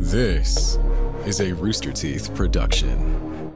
This 0.00 0.78
is 1.26 1.42
a 1.42 1.52
Rooster 1.52 1.92
Teeth 1.92 2.34
production. 2.34 3.52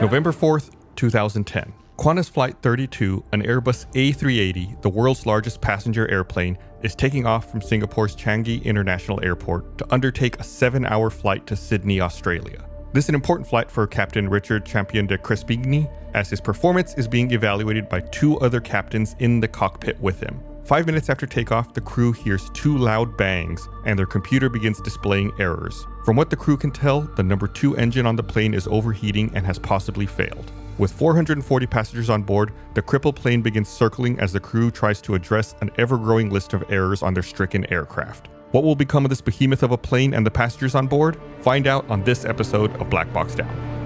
November 0.00 0.30
4th, 0.30 0.70
2010. 0.94 1.72
Qantas 1.98 2.30
Flight 2.30 2.56
32, 2.62 3.24
an 3.32 3.42
Airbus 3.42 3.86
A380, 3.92 4.80
the 4.82 4.88
world's 4.88 5.26
largest 5.26 5.60
passenger 5.60 6.08
airplane, 6.08 6.58
is 6.82 6.94
taking 6.94 7.26
off 7.26 7.50
from 7.50 7.60
Singapore's 7.60 8.14
Changi 8.14 8.62
International 8.62 9.22
Airport 9.24 9.76
to 9.78 9.86
undertake 9.92 10.38
a 10.38 10.44
seven 10.44 10.86
hour 10.86 11.10
flight 11.10 11.44
to 11.48 11.56
Sydney, 11.56 12.00
Australia. 12.00 12.64
This 12.92 13.06
is 13.06 13.08
an 13.08 13.16
important 13.16 13.48
flight 13.48 13.68
for 13.68 13.84
Captain 13.88 14.28
Richard 14.28 14.64
Champion 14.64 15.08
de 15.08 15.18
Crespigny, 15.18 15.90
as 16.14 16.30
his 16.30 16.40
performance 16.40 16.94
is 16.94 17.08
being 17.08 17.32
evaluated 17.32 17.88
by 17.88 17.98
two 17.98 18.38
other 18.38 18.60
captains 18.60 19.16
in 19.18 19.40
the 19.40 19.48
cockpit 19.48 20.00
with 20.00 20.20
him. 20.20 20.40
Five 20.64 20.86
minutes 20.86 21.10
after 21.10 21.26
takeoff, 21.26 21.74
the 21.74 21.80
crew 21.80 22.12
hears 22.12 22.48
two 22.50 22.78
loud 22.78 23.16
bangs 23.16 23.68
and 23.84 23.98
their 23.98 24.06
computer 24.06 24.48
begins 24.48 24.80
displaying 24.80 25.32
errors. 25.38 25.86
From 26.04 26.16
what 26.16 26.30
the 26.30 26.36
crew 26.36 26.56
can 26.56 26.70
tell, 26.70 27.00
the 27.00 27.22
number 27.22 27.48
two 27.48 27.76
engine 27.76 28.06
on 28.06 28.16
the 28.16 28.22
plane 28.22 28.54
is 28.54 28.68
overheating 28.68 29.32
and 29.34 29.44
has 29.44 29.58
possibly 29.58 30.06
failed. 30.06 30.52
With 30.78 30.92
440 30.92 31.66
passengers 31.66 32.08
on 32.08 32.22
board, 32.22 32.52
the 32.74 32.82
crippled 32.82 33.16
plane 33.16 33.42
begins 33.42 33.68
circling 33.68 34.18
as 34.20 34.32
the 34.32 34.40
crew 34.40 34.70
tries 34.70 35.02
to 35.02 35.14
address 35.14 35.54
an 35.60 35.70
ever 35.76 35.98
growing 35.98 36.30
list 36.30 36.54
of 36.54 36.64
errors 36.70 37.02
on 37.02 37.14
their 37.14 37.22
stricken 37.22 37.70
aircraft. 37.72 38.28
What 38.52 38.64
will 38.64 38.76
become 38.76 39.04
of 39.04 39.10
this 39.10 39.20
behemoth 39.20 39.62
of 39.62 39.72
a 39.72 39.78
plane 39.78 40.14
and 40.14 40.24
the 40.24 40.30
passengers 40.30 40.74
on 40.74 40.86
board? 40.86 41.18
Find 41.40 41.66
out 41.66 41.88
on 41.90 42.02
this 42.04 42.24
episode 42.24 42.74
of 42.80 42.90
Black 42.90 43.12
Box 43.12 43.34
Down. 43.34 43.79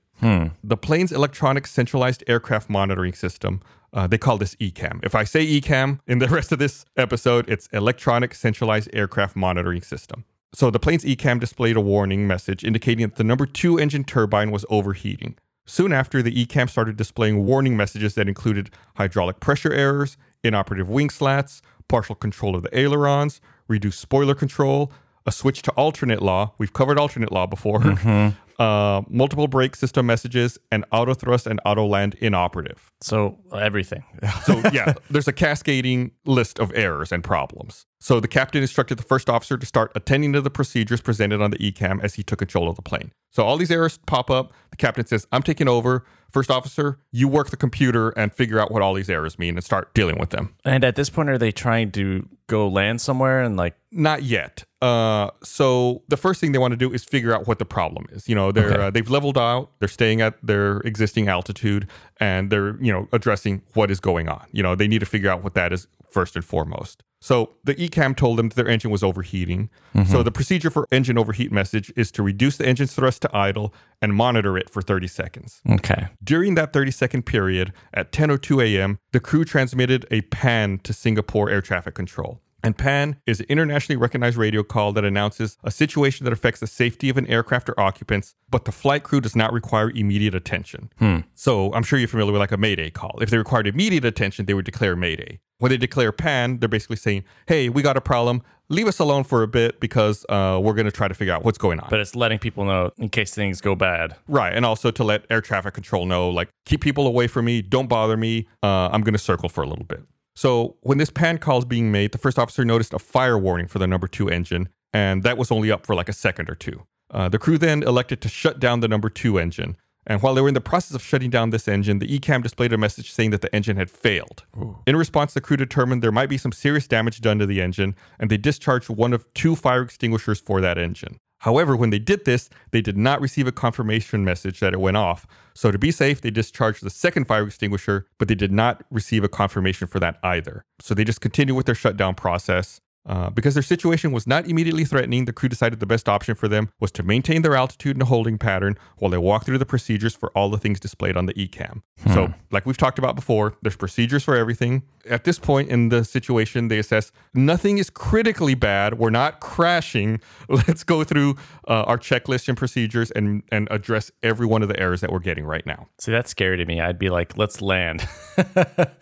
The 0.62 0.76
plane's 0.76 1.12
electronic 1.12 1.66
centralized 1.66 2.24
aircraft 2.26 2.70
monitoring 2.70 3.12
system, 3.12 3.60
uh, 3.94 4.06
they 4.06 4.18
call 4.18 4.36
this 4.36 4.56
ECAM. 4.56 5.00
If 5.04 5.14
I 5.14 5.24
say 5.24 5.46
ECAM 5.46 6.00
in 6.06 6.18
the 6.18 6.28
rest 6.38 6.52
of 6.52 6.58
this 6.58 6.84
episode, 6.96 7.48
it's 7.48 7.68
electronic 7.68 8.34
centralized 8.34 8.90
aircraft 8.92 9.36
monitoring 9.36 9.82
system. 9.82 10.24
So 10.52 10.70
the 10.70 10.78
plane's 10.78 11.04
ECAM 11.04 11.40
displayed 11.40 11.76
a 11.76 11.80
warning 11.80 12.26
message 12.26 12.64
indicating 12.64 13.06
that 13.06 13.16
the 13.16 13.24
number 13.24 13.46
two 13.46 13.78
engine 13.78 14.04
turbine 14.04 14.50
was 14.50 14.66
overheating. 14.68 15.36
Soon 15.66 15.92
after, 15.92 16.22
the 16.22 16.44
ECAM 16.44 16.68
started 16.68 16.96
displaying 16.96 17.46
warning 17.46 17.76
messages 17.76 18.14
that 18.14 18.28
included 18.28 18.70
hydraulic 18.96 19.40
pressure 19.40 19.72
errors, 19.72 20.18
inoperative 20.42 20.90
wing 20.90 21.08
slats, 21.08 21.62
partial 21.88 22.14
control 22.14 22.54
of 22.54 22.62
the 22.62 22.78
ailerons, 22.78 23.40
reduced 23.66 24.00
spoiler 24.00 24.34
control, 24.34 24.92
a 25.26 25.32
switch 25.32 25.62
to 25.62 25.70
alternate 25.72 26.22
law. 26.22 26.52
We've 26.58 26.72
covered 26.72 26.98
alternate 26.98 27.32
law 27.32 27.46
before. 27.46 27.80
Uh, 28.56 29.02
multiple 29.08 29.48
brake 29.48 29.74
system 29.74 30.06
messages, 30.06 30.58
and 30.70 30.84
auto 30.92 31.12
thrust 31.12 31.44
and 31.48 31.60
auto 31.64 31.84
land 31.84 32.14
inoperative. 32.20 32.88
So 33.00 33.36
everything. 33.52 34.04
So 34.44 34.62
yeah, 34.72 34.94
there's 35.10 35.26
a 35.26 35.32
cascading 35.32 36.12
list 36.24 36.60
of 36.60 36.70
errors 36.74 37.10
and 37.10 37.24
problems. 37.24 37.84
So 37.98 38.20
the 38.20 38.28
captain 38.28 38.62
instructed 38.62 38.96
the 38.98 39.02
first 39.02 39.28
officer 39.28 39.56
to 39.56 39.66
start 39.66 39.90
attending 39.96 40.32
to 40.34 40.40
the 40.40 40.50
procedures 40.50 41.00
presented 41.00 41.40
on 41.40 41.50
the 41.50 41.58
ECAM 41.58 42.00
as 42.04 42.14
he 42.14 42.22
took 42.22 42.38
control 42.38 42.68
of 42.68 42.76
the 42.76 42.82
plane. 42.82 43.10
So 43.30 43.42
all 43.42 43.56
these 43.56 43.70
errors 43.72 43.98
pop 44.06 44.30
up. 44.30 44.52
The 44.70 44.76
captain 44.76 45.06
says, 45.06 45.26
"I'm 45.32 45.42
taking 45.42 45.66
over. 45.66 46.04
First 46.34 46.50
officer, 46.50 46.98
you 47.12 47.28
work 47.28 47.50
the 47.50 47.56
computer 47.56 48.10
and 48.10 48.32
figure 48.34 48.58
out 48.58 48.72
what 48.72 48.82
all 48.82 48.92
these 48.92 49.08
errors 49.08 49.38
mean 49.38 49.54
and 49.54 49.62
start 49.62 49.94
dealing 49.94 50.18
with 50.18 50.30
them. 50.30 50.52
And 50.64 50.82
at 50.82 50.96
this 50.96 51.08
point, 51.08 51.28
are 51.30 51.38
they 51.38 51.52
trying 51.52 51.92
to 51.92 52.28
go 52.48 52.66
land 52.66 53.00
somewhere 53.00 53.40
and 53.40 53.56
like? 53.56 53.76
Not 53.92 54.24
yet. 54.24 54.64
Uh, 54.82 55.30
so 55.44 56.02
the 56.08 56.16
first 56.16 56.40
thing 56.40 56.50
they 56.50 56.58
want 56.58 56.72
to 56.72 56.76
do 56.76 56.92
is 56.92 57.04
figure 57.04 57.32
out 57.32 57.46
what 57.46 57.60
the 57.60 57.64
problem 57.64 58.06
is. 58.10 58.28
You 58.28 58.34
know, 58.34 58.50
they're 58.50 58.72
Okay. 58.72 58.82
uh, 58.82 58.90
they've 58.90 59.08
leveled 59.08 59.38
out, 59.38 59.70
they're 59.78 59.86
staying 59.86 60.20
at 60.22 60.34
their 60.44 60.78
existing 60.80 61.28
altitude, 61.28 61.86
and 62.18 62.50
they're 62.50 62.82
you 62.82 62.92
know 62.92 63.08
addressing 63.12 63.62
what 63.74 63.92
is 63.92 64.00
going 64.00 64.28
on. 64.28 64.44
You 64.50 64.64
know, 64.64 64.74
they 64.74 64.88
need 64.88 64.98
to 64.98 65.06
figure 65.06 65.30
out 65.30 65.44
what 65.44 65.54
that 65.54 65.72
is 65.72 65.86
first 66.10 66.34
and 66.34 66.44
foremost. 66.44 67.04
So 67.24 67.54
the 67.64 67.74
ECAM 67.76 68.18
told 68.18 68.38
them 68.38 68.50
that 68.50 68.54
their 68.54 68.68
engine 68.68 68.90
was 68.90 69.02
overheating. 69.02 69.70
So 69.94 70.00
mm-hmm. 70.00 70.22
the 70.24 70.30
procedure 70.30 70.68
for 70.68 70.86
engine 70.92 71.16
overheat 71.16 71.50
message 71.50 71.90
is 71.96 72.12
to 72.12 72.22
reduce 72.22 72.58
the 72.58 72.66
engine's 72.66 72.92
thrust 72.92 73.22
to 73.22 73.34
idle 73.34 73.72
and 74.02 74.14
monitor 74.14 74.58
it 74.58 74.68
for 74.68 74.82
30 74.82 75.06
seconds. 75.06 75.62
Okay. 75.70 76.08
During 76.22 76.54
that 76.56 76.74
30 76.74 76.90
second 76.90 77.22
period 77.22 77.72
at 77.94 78.12
10:02 78.12 78.62
a.m., 78.62 78.98
the 79.12 79.20
crew 79.20 79.46
transmitted 79.46 80.04
a 80.10 80.20
PAN 80.20 80.80
to 80.80 80.92
Singapore 80.92 81.48
Air 81.48 81.62
Traffic 81.62 81.94
Control. 81.94 82.42
And 82.64 82.76
PAN 82.76 83.16
is 83.26 83.40
an 83.40 83.46
internationally 83.50 83.98
recognized 83.98 84.36
radio 84.38 84.62
call 84.62 84.92
that 84.94 85.04
announces 85.04 85.58
a 85.62 85.70
situation 85.70 86.24
that 86.24 86.32
affects 86.32 86.60
the 86.60 86.66
safety 86.66 87.10
of 87.10 87.18
an 87.18 87.26
aircraft 87.26 87.68
or 87.68 87.78
occupants, 87.78 88.34
but 88.48 88.64
the 88.64 88.72
flight 88.72 89.02
crew 89.02 89.20
does 89.20 89.36
not 89.36 89.52
require 89.52 89.90
immediate 89.90 90.34
attention. 90.34 90.90
So 91.34 91.72
I'm 91.74 91.82
sure 91.82 91.98
you're 91.98 92.08
familiar 92.08 92.32
with 92.32 92.40
like 92.40 92.52
a 92.52 92.56
Mayday 92.56 92.90
call. 92.90 93.18
If 93.20 93.28
they 93.28 93.36
required 93.36 93.66
immediate 93.66 94.04
attention, 94.06 94.46
they 94.46 94.54
would 94.54 94.64
declare 94.64 94.96
Mayday. 94.96 95.40
When 95.58 95.70
they 95.70 95.76
declare 95.76 96.10
PAN, 96.10 96.58
they're 96.58 96.68
basically 96.68 96.96
saying, 96.96 97.24
"Hey, 97.46 97.68
we 97.68 97.82
got 97.82 97.96
a 97.96 98.00
problem. 98.00 98.42
Leave 98.70 98.88
us 98.88 98.98
alone 98.98 99.24
for 99.24 99.42
a 99.42 99.46
bit 99.48 99.78
because 99.78 100.24
uh, 100.28 100.58
we're 100.62 100.72
going 100.72 100.86
to 100.86 100.90
try 100.92 101.06
to 101.06 101.14
figure 101.14 101.32
out 101.32 101.44
what's 101.44 101.58
going 101.58 101.78
on." 101.78 101.86
But 101.90 102.00
it's 102.00 102.16
letting 102.16 102.38
people 102.38 102.64
know 102.64 102.90
in 102.98 103.08
case 103.08 103.34
things 103.34 103.60
go 103.60 103.74
bad. 103.74 104.16
Right, 104.26 104.52
and 104.52 104.64
also 104.66 104.90
to 104.90 105.04
let 105.04 105.24
air 105.30 105.40
traffic 105.40 105.74
control 105.74 106.06
know, 106.06 106.28
like, 106.28 106.48
keep 106.64 106.80
people 106.80 107.06
away 107.06 107.28
from 107.28 107.44
me, 107.44 107.62
don't 107.62 107.88
bother 107.88 108.16
me. 108.16 108.48
Uh, 108.62 108.88
I'm 108.90 109.02
going 109.02 109.12
to 109.12 109.18
circle 109.18 109.48
for 109.48 109.62
a 109.62 109.66
little 109.66 109.84
bit. 109.84 110.02
So 110.34 110.76
when 110.80 110.98
this 110.98 111.10
pan 111.10 111.38
call 111.38 111.58
is 111.58 111.64
being 111.64 111.92
made, 111.92 112.12
the 112.12 112.18
first 112.18 112.38
officer 112.38 112.64
noticed 112.64 112.92
a 112.92 112.98
fire 112.98 113.38
warning 113.38 113.68
for 113.68 113.78
the 113.78 113.86
number 113.86 114.08
two 114.08 114.28
engine, 114.28 114.68
and 114.92 115.22
that 115.22 115.38
was 115.38 115.50
only 115.50 115.70
up 115.70 115.86
for 115.86 115.94
like 115.94 116.08
a 116.08 116.12
second 116.12 116.50
or 116.50 116.54
two. 116.54 116.86
Uh, 117.10 117.28
the 117.28 117.38
crew 117.38 117.58
then 117.58 117.82
elected 117.82 118.20
to 118.22 118.28
shut 118.28 118.58
down 118.58 118.80
the 118.80 118.88
number 118.88 119.08
two 119.08 119.38
engine. 119.38 119.76
And 120.06 120.20
while 120.20 120.34
they 120.34 120.40
were 120.42 120.48
in 120.48 120.54
the 120.54 120.60
process 120.60 120.94
of 120.94 121.02
shutting 121.02 121.30
down 121.30 121.50
this 121.50 121.66
engine, 121.66 121.98
the 121.98 122.06
ECAM 122.06 122.42
displayed 122.42 122.72
a 122.72 122.78
message 122.78 123.10
saying 123.10 123.30
that 123.30 123.40
the 123.40 123.54
engine 123.54 123.76
had 123.76 123.90
failed. 123.90 124.44
In 124.86 124.96
response, 124.96 125.32
the 125.32 125.40
crew 125.40 125.56
determined 125.56 126.02
there 126.02 126.12
might 126.12 126.28
be 126.28 126.36
some 126.36 126.52
serious 126.52 126.86
damage 126.86 127.20
done 127.22 127.38
to 127.38 127.46
the 127.46 127.62
engine, 127.62 127.94
and 128.18 128.30
they 128.30 128.36
discharged 128.36 128.90
one 128.90 129.14
of 129.14 129.32
two 129.32 129.56
fire 129.56 129.82
extinguishers 129.82 130.40
for 130.40 130.60
that 130.60 130.76
engine. 130.76 131.20
However, 131.44 131.76
when 131.76 131.90
they 131.90 131.98
did 131.98 132.24
this, 132.24 132.48
they 132.70 132.80
did 132.80 132.96
not 132.96 133.20
receive 133.20 133.46
a 133.46 133.52
confirmation 133.52 134.24
message 134.24 134.60
that 134.60 134.72
it 134.72 134.80
went 134.80 134.96
off. 134.96 135.26
So, 135.52 135.70
to 135.70 135.78
be 135.78 135.90
safe, 135.90 136.22
they 136.22 136.30
discharged 136.30 136.82
the 136.82 136.88
second 136.88 137.26
fire 137.26 137.44
extinguisher, 137.44 138.06
but 138.16 138.28
they 138.28 138.34
did 138.34 138.50
not 138.50 138.82
receive 138.90 139.22
a 139.22 139.28
confirmation 139.28 139.86
for 139.86 140.00
that 140.00 140.18
either. 140.22 140.64
So, 140.80 140.94
they 140.94 141.04
just 141.04 141.20
continued 141.20 141.56
with 141.56 141.66
their 141.66 141.74
shutdown 141.74 142.14
process. 142.14 142.80
Uh, 143.06 143.28
because 143.28 143.52
their 143.52 143.62
situation 143.62 144.12
was 144.12 144.26
not 144.26 144.48
immediately 144.48 144.84
threatening, 144.84 145.26
the 145.26 145.32
crew 145.32 145.48
decided 145.48 145.78
the 145.78 145.84
best 145.86 146.08
option 146.08 146.34
for 146.34 146.48
them 146.48 146.70
was 146.80 146.90
to 146.90 147.02
maintain 147.02 147.42
their 147.42 147.54
altitude 147.54 147.96
and 147.96 148.04
holding 148.04 148.38
pattern 148.38 148.78
while 148.96 149.10
they 149.10 149.18
walked 149.18 149.44
through 149.44 149.58
the 149.58 149.66
procedures 149.66 150.14
for 150.14 150.30
all 150.30 150.48
the 150.48 150.56
things 150.56 150.80
displayed 150.80 151.14
on 151.14 151.26
the 151.26 151.34
ECAM. 151.34 151.82
So, 152.14 152.32
like 152.50 152.64
we've 152.64 152.78
talked 152.78 152.98
about 152.98 153.14
before, 153.14 153.56
there's 153.62 153.76
procedures 153.76 154.24
for 154.24 154.34
everything. 154.36 154.82
At 155.08 155.24
this 155.24 155.38
point 155.38 155.68
in 155.68 155.90
the 155.90 156.02
situation, 156.04 156.68
they 156.68 156.78
assess 156.78 157.12
nothing 157.34 157.76
is 157.76 157.90
critically 157.90 158.54
bad. 158.54 158.98
We're 158.98 159.10
not 159.10 159.40
crashing. 159.40 160.20
Let's 160.48 160.82
go 160.82 161.04
through 161.04 161.36
uh, 161.68 161.82
our 161.82 161.98
checklist 161.98 162.48
and 162.48 162.56
procedures 162.56 163.10
and 163.10 163.42
and 163.52 163.68
address 163.70 164.10
every 164.22 164.46
one 164.46 164.62
of 164.62 164.68
the 164.68 164.80
errors 164.80 165.02
that 165.02 165.12
we're 165.12 165.18
getting 165.18 165.44
right 165.44 165.66
now. 165.66 165.88
See, 166.00 166.10
that's 166.10 166.30
scary 166.30 166.56
to 166.56 166.64
me. 166.64 166.80
I'd 166.80 166.98
be 166.98 167.10
like, 167.10 167.36
let's 167.36 167.60
land. 167.60 168.08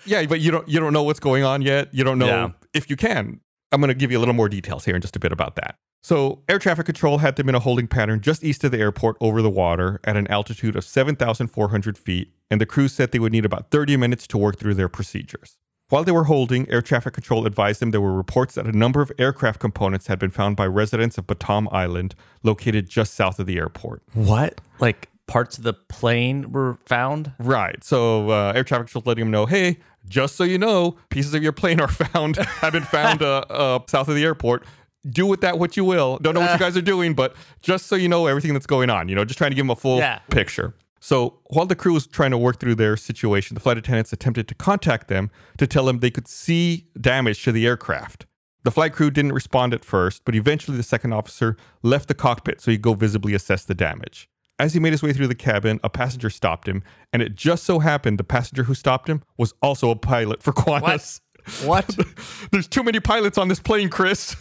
Yeah, 0.04 0.26
but 0.26 0.40
you 0.40 0.50
don't 0.50 0.68
you 0.68 0.80
don't 0.80 0.92
know 0.92 1.04
what's 1.04 1.20
going 1.20 1.44
on 1.44 1.62
yet. 1.62 1.94
You 1.94 2.02
don't 2.02 2.18
know 2.18 2.26
Yeah. 2.26 2.50
if 2.74 2.90
you 2.90 2.96
can. 2.96 3.40
I'm 3.72 3.80
going 3.80 3.88
to 3.88 3.94
give 3.94 4.12
you 4.12 4.18
a 4.18 4.20
little 4.20 4.34
more 4.34 4.48
details 4.48 4.84
here 4.84 4.94
in 4.94 5.02
just 5.02 5.16
a 5.16 5.20
bit 5.20 5.32
about 5.32 5.56
that. 5.56 5.76
So, 6.04 6.42
air 6.48 6.58
traffic 6.58 6.86
control 6.86 7.18
had 7.18 7.36
them 7.36 7.48
in 7.48 7.54
a 7.54 7.60
holding 7.60 7.86
pattern 7.86 8.20
just 8.20 8.42
east 8.42 8.64
of 8.64 8.72
the 8.72 8.78
airport 8.78 9.16
over 9.20 9.40
the 9.40 9.50
water 9.50 10.00
at 10.02 10.16
an 10.16 10.26
altitude 10.28 10.74
of 10.74 10.84
7,400 10.84 11.96
feet, 11.96 12.32
and 12.50 12.60
the 12.60 12.66
crew 12.66 12.88
said 12.88 13.12
they 13.12 13.20
would 13.20 13.32
need 13.32 13.44
about 13.44 13.70
30 13.70 13.96
minutes 13.96 14.26
to 14.28 14.38
work 14.38 14.58
through 14.58 14.74
their 14.74 14.88
procedures. 14.88 15.58
While 15.90 16.04
they 16.04 16.12
were 16.12 16.24
holding, 16.24 16.68
air 16.70 16.82
traffic 16.82 17.12
control 17.12 17.46
advised 17.46 17.80
them 17.80 17.90
there 17.90 18.00
were 18.00 18.14
reports 18.14 18.54
that 18.54 18.66
a 18.66 18.72
number 18.72 19.00
of 19.00 19.12
aircraft 19.18 19.60
components 19.60 20.06
had 20.06 20.18
been 20.18 20.30
found 20.30 20.56
by 20.56 20.66
residents 20.66 21.18
of 21.18 21.26
Batam 21.26 21.68
Island, 21.70 22.14
located 22.42 22.88
just 22.88 23.14
south 23.14 23.38
of 23.38 23.46
the 23.46 23.58
airport. 23.58 24.02
what? 24.14 24.60
Like 24.80 25.08
parts 25.26 25.56
of 25.56 25.64
the 25.64 25.74
plane 25.74 26.50
were 26.50 26.78
found? 26.86 27.32
Right. 27.38 27.84
So 27.84 28.30
uh, 28.30 28.52
air 28.56 28.64
traffic 28.64 28.88
control 28.88 29.04
letting 29.06 29.24
them 29.24 29.30
know, 29.30 29.46
hey, 29.46 29.78
just 30.08 30.36
so 30.36 30.44
you 30.44 30.58
know, 30.58 30.96
pieces 31.10 31.34
of 31.34 31.42
your 31.42 31.52
plane 31.52 31.80
are 31.80 31.88
found, 31.88 32.36
have 32.60 32.72
been 32.72 32.82
found 32.84 33.22
uh, 33.22 33.44
uh, 33.50 33.78
south 33.88 34.08
of 34.08 34.14
the 34.14 34.24
airport. 34.24 34.64
Do 35.08 35.26
with 35.26 35.40
that 35.40 35.58
what 35.58 35.76
you 35.76 35.84
will. 35.84 36.18
Don't 36.18 36.34
know 36.34 36.40
what 36.40 36.52
you 36.52 36.58
guys 36.58 36.76
are 36.76 36.80
doing, 36.82 37.14
but 37.14 37.34
just 37.62 37.86
so 37.86 37.96
you 37.96 38.08
know 38.08 38.26
everything 38.26 38.52
that's 38.52 38.66
going 38.66 38.88
on, 38.90 39.08
you 39.08 39.14
know, 39.16 39.24
just 39.24 39.36
trying 39.38 39.50
to 39.50 39.54
give 39.56 39.64
them 39.64 39.70
a 39.70 39.76
full 39.76 39.98
Yeah. 39.98 40.20
picture. 40.30 40.74
So 41.00 41.40
while 41.46 41.66
the 41.66 41.74
crew 41.74 41.94
was 41.94 42.06
trying 42.06 42.30
to 42.30 42.38
work 42.38 42.60
through 42.60 42.76
their 42.76 42.96
situation, 42.96 43.54
the 43.54 43.60
flight 43.60 43.76
attendants 43.78 44.12
attempted 44.12 44.46
to 44.46 44.54
contact 44.54 45.08
them 45.08 45.32
to 45.58 45.66
tell 45.66 45.86
them 45.86 45.98
they 45.98 46.12
could 46.12 46.28
see 46.28 46.86
damage 47.00 47.42
to 47.42 47.50
the 47.50 47.66
aircraft. 47.66 48.26
The 48.62 48.70
flight 48.70 48.92
crew 48.92 49.10
didn't 49.10 49.32
respond 49.32 49.74
at 49.74 49.84
first, 49.84 50.24
but 50.24 50.36
eventually 50.36 50.76
the 50.76 50.84
second 50.84 51.12
officer 51.12 51.56
left 51.82 52.06
the 52.06 52.14
cockpit 52.14 52.60
so 52.60 52.70
he 52.70 52.76
could 52.76 52.82
go 52.82 52.94
visibly 52.94 53.34
assess 53.34 53.64
the 53.64 53.74
damage. 53.74 54.28
As 54.62 54.74
he 54.74 54.78
made 54.78 54.92
his 54.92 55.02
way 55.02 55.12
through 55.12 55.26
the 55.26 55.34
cabin, 55.34 55.80
a 55.82 55.90
passenger 55.90 56.30
stopped 56.30 56.68
him, 56.68 56.84
and 57.12 57.20
it 57.20 57.34
just 57.34 57.64
so 57.64 57.80
happened 57.80 58.16
the 58.16 58.22
passenger 58.22 58.62
who 58.62 58.74
stopped 58.74 59.08
him 59.08 59.20
was 59.36 59.52
also 59.60 59.90
a 59.90 59.96
pilot 59.96 60.40
for 60.40 60.52
Qantas. 60.52 61.20
What? 61.64 61.98
There's 62.52 62.68
too 62.68 62.84
many 62.84 63.00
pilots 63.00 63.38
on 63.38 63.48
this 63.48 63.58
plane, 63.58 63.88
Chris. 63.88 64.36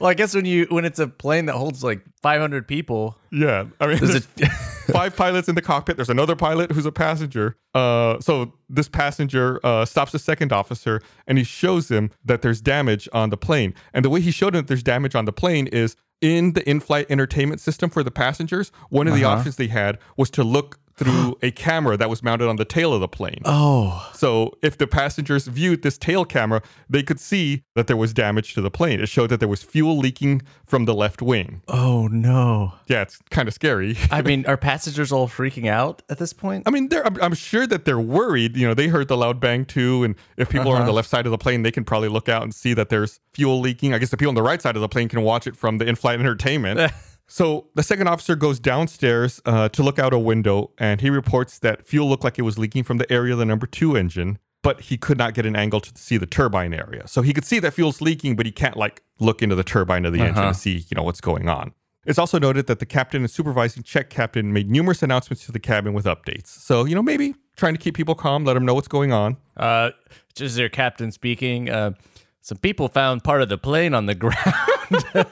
well, 0.00 0.10
I 0.10 0.14
guess 0.14 0.34
when 0.34 0.44
you 0.44 0.66
when 0.70 0.84
it's 0.84 0.98
a 0.98 1.06
plane 1.06 1.46
that 1.46 1.54
holds 1.54 1.84
like 1.84 2.04
500 2.20 2.66
people, 2.66 3.16
Yeah, 3.30 3.66
I 3.78 3.86
mean, 3.86 3.98
there's 3.98 4.16
it? 4.16 4.48
five 4.92 5.14
pilots 5.14 5.48
in 5.48 5.54
the 5.54 5.62
cockpit. 5.62 5.94
There's 5.94 6.10
another 6.10 6.34
pilot 6.34 6.72
who's 6.72 6.86
a 6.86 6.90
passenger. 6.90 7.56
Uh, 7.72 8.18
so 8.18 8.54
this 8.68 8.88
passenger 8.88 9.60
uh, 9.64 9.84
stops 9.84 10.10
the 10.10 10.18
second 10.18 10.52
officer 10.52 11.00
and 11.28 11.38
he 11.38 11.44
shows 11.44 11.88
him 11.88 12.10
that 12.24 12.42
there's 12.42 12.60
damage 12.60 13.08
on 13.12 13.30
the 13.30 13.36
plane. 13.36 13.72
And 13.94 14.04
the 14.04 14.10
way 14.10 14.20
he 14.20 14.32
showed 14.32 14.56
him 14.56 14.62
that 14.62 14.66
there's 14.66 14.82
damage 14.82 15.14
on 15.14 15.26
the 15.26 15.32
plane 15.32 15.68
is 15.68 15.94
in 16.20 16.52
the 16.52 16.68
in-flight 16.68 17.06
entertainment 17.08 17.60
system 17.60 17.90
for 17.90 18.02
the 18.02 18.10
passengers. 18.10 18.72
One 18.88 19.08
of 19.08 19.14
the 19.14 19.24
uh-huh. 19.24 19.38
options 19.38 19.56
they 19.56 19.68
had 19.68 19.98
was 20.16 20.30
to 20.30 20.44
look 20.44 20.78
through 21.00 21.38
a 21.42 21.50
camera 21.50 21.96
that 21.96 22.10
was 22.10 22.22
mounted 22.22 22.46
on 22.46 22.56
the 22.56 22.64
tail 22.64 22.92
of 22.92 23.00
the 23.00 23.08
plane. 23.08 23.40
oh, 23.46 24.10
So 24.14 24.52
if 24.62 24.76
the 24.76 24.86
passengers 24.86 25.46
viewed 25.46 25.82
this 25.82 25.96
tail 25.96 26.24
camera, 26.24 26.62
they 26.88 27.02
could 27.02 27.18
see 27.18 27.64
that 27.74 27.86
there 27.86 27.96
was 27.96 28.12
damage 28.12 28.54
to 28.54 28.60
the 28.60 28.70
plane. 28.70 29.00
It 29.00 29.08
showed 29.08 29.30
that 29.30 29.40
there 29.40 29.48
was 29.48 29.62
fuel 29.62 29.98
leaking 29.98 30.42
from 30.66 30.84
the 30.84 30.94
left 30.94 31.22
wing. 31.22 31.62
oh 31.68 32.06
no! 32.08 32.74
Yeah, 32.86 33.02
it's 33.02 33.18
kind 33.30 33.48
of 33.48 33.54
scary. 33.54 33.96
I 34.10 34.22
mean, 34.22 34.44
are 34.46 34.56
passengers 34.56 35.10
all 35.10 35.26
freaking 35.26 35.66
out 35.66 36.02
at 36.10 36.18
this 36.18 36.32
point? 36.32 36.64
I 36.66 36.70
mean, 36.70 36.88
they're, 36.88 37.06
I'm, 37.06 37.20
I'm 37.22 37.34
sure 37.34 37.66
that 37.66 37.84
they're 37.84 37.98
worried. 37.98 38.56
You 38.56 38.68
know, 38.68 38.74
they 38.74 38.88
heard 38.88 39.08
the 39.08 39.16
loud 39.16 39.40
bang 39.40 39.64
too, 39.64 40.04
and 40.04 40.14
if 40.36 40.50
people 40.50 40.68
are 40.68 40.76
on 40.76 40.80
the 40.80 40.84
uh-huh. 40.84 40.92
left 40.92 41.08
side 41.08 41.26
of 41.26 41.32
the 41.32 41.38
plane, 41.38 41.62
they 41.62 41.72
can 41.72 41.84
probably 41.84 42.08
look 42.08 42.28
out 42.28 42.42
and 42.42 42.54
see 42.54 42.74
that 42.74 42.90
there's 42.90 43.20
fuel 43.32 43.60
leaking. 43.60 43.94
I 43.94 43.98
guess 43.98 44.10
the 44.10 44.16
people 44.16 44.30
on 44.30 44.34
the 44.34 44.42
right 44.42 44.60
side 44.60 44.76
of 44.76 44.82
the 44.82 44.88
plane 44.88 45.08
can 45.08 45.22
watch 45.22 45.46
it 45.46 45.56
from 45.56 45.78
the 45.78 45.86
in-flight 45.86 46.20
entertainment. 46.20 46.92
so 47.30 47.68
the 47.76 47.84
second 47.84 48.08
officer 48.08 48.34
goes 48.34 48.58
downstairs 48.58 49.40
uh, 49.46 49.68
to 49.68 49.84
look 49.84 50.00
out 50.00 50.12
a 50.12 50.18
window, 50.18 50.72
and 50.78 51.00
he 51.00 51.10
reports 51.10 51.60
that 51.60 51.86
fuel 51.86 52.08
looked 52.08 52.24
like 52.24 52.40
it 52.40 52.42
was 52.42 52.58
leaking 52.58 52.82
from 52.82 52.98
the 52.98 53.10
area 53.10 53.34
of 53.34 53.38
the 53.38 53.44
number 53.44 53.68
two 53.68 53.96
engine, 53.96 54.40
but 54.62 54.80
he 54.80 54.96
could 54.96 55.16
not 55.16 55.32
get 55.32 55.46
an 55.46 55.54
angle 55.54 55.80
to 55.80 55.92
see 55.94 56.16
the 56.16 56.26
turbine 56.26 56.74
area. 56.74 57.06
So 57.06 57.22
he 57.22 57.32
could 57.32 57.44
see 57.44 57.60
that 57.60 57.72
fuel's 57.72 58.00
leaking, 58.00 58.34
but 58.34 58.46
he 58.46 58.52
can't 58.52 58.76
like 58.76 59.04
look 59.20 59.42
into 59.42 59.54
the 59.54 59.62
turbine 59.62 60.04
of 60.04 60.12
the 60.12 60.18
engine 60.20 60.42
to 60.42 60.54
see, 60.54 60.84
you 60.88 60.96
know, 60.96 61.04
what's 61.04 61.20
going 61.20 61.48
on. 61.48 61.72
It's 62.04 62.18
also 62.18 62.40
noted 62.40 62.66
that 62.66 62.80
the 62.80 62.86
captain 62.86 63.22
and 63.22 63.30
supervising 63.30 63.84
check 63.84 64.10
captain 64.10 64.52
made 64.52 64.68
numerous 64.68 65.00
announcements 65.00 65.46
to 65.46 65.52
the 65.52 65.60
cabin 65.60 65.92
with 65.92 66.06
updates. 66.06 66.48
So, 66.48 66.84
you 66.84 66.96
know, 66.96 67.02
maybe 67.02 67.36
trying 67.56 67.74
to 67.74 67.78
keep 67.78 67.94
people 67.94 68.16
calm, 68.16 68.44
let 68.44 68.54
them 68.54 68.64
know 68.64 68.74
what's 68.74 68.88
going 68.88 69.12
on. 69.12 69.36
Uh, 69.56 69.90
just 70.34 70.56
their 70.56 70.68
captain 70.68 71.12
speaking. 71.12 71.70
Uh, 71.70 71.92
some 72.40 72.58
people 72.58 72.88
found 72.88 73.22
part 73.22 73.40
of 73.40 73.48
the 73.48 73.58
plane 73.58 73.94
on 73.94 74.06
the 74.06 74.14
ground. 74.16 74.54
Yeah, 74.90 75.24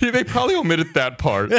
they 0.10 0.24
probably 0.24 0.54
omitted 0.54 0.94
that 0.94 1.18
part. 1.18 1.52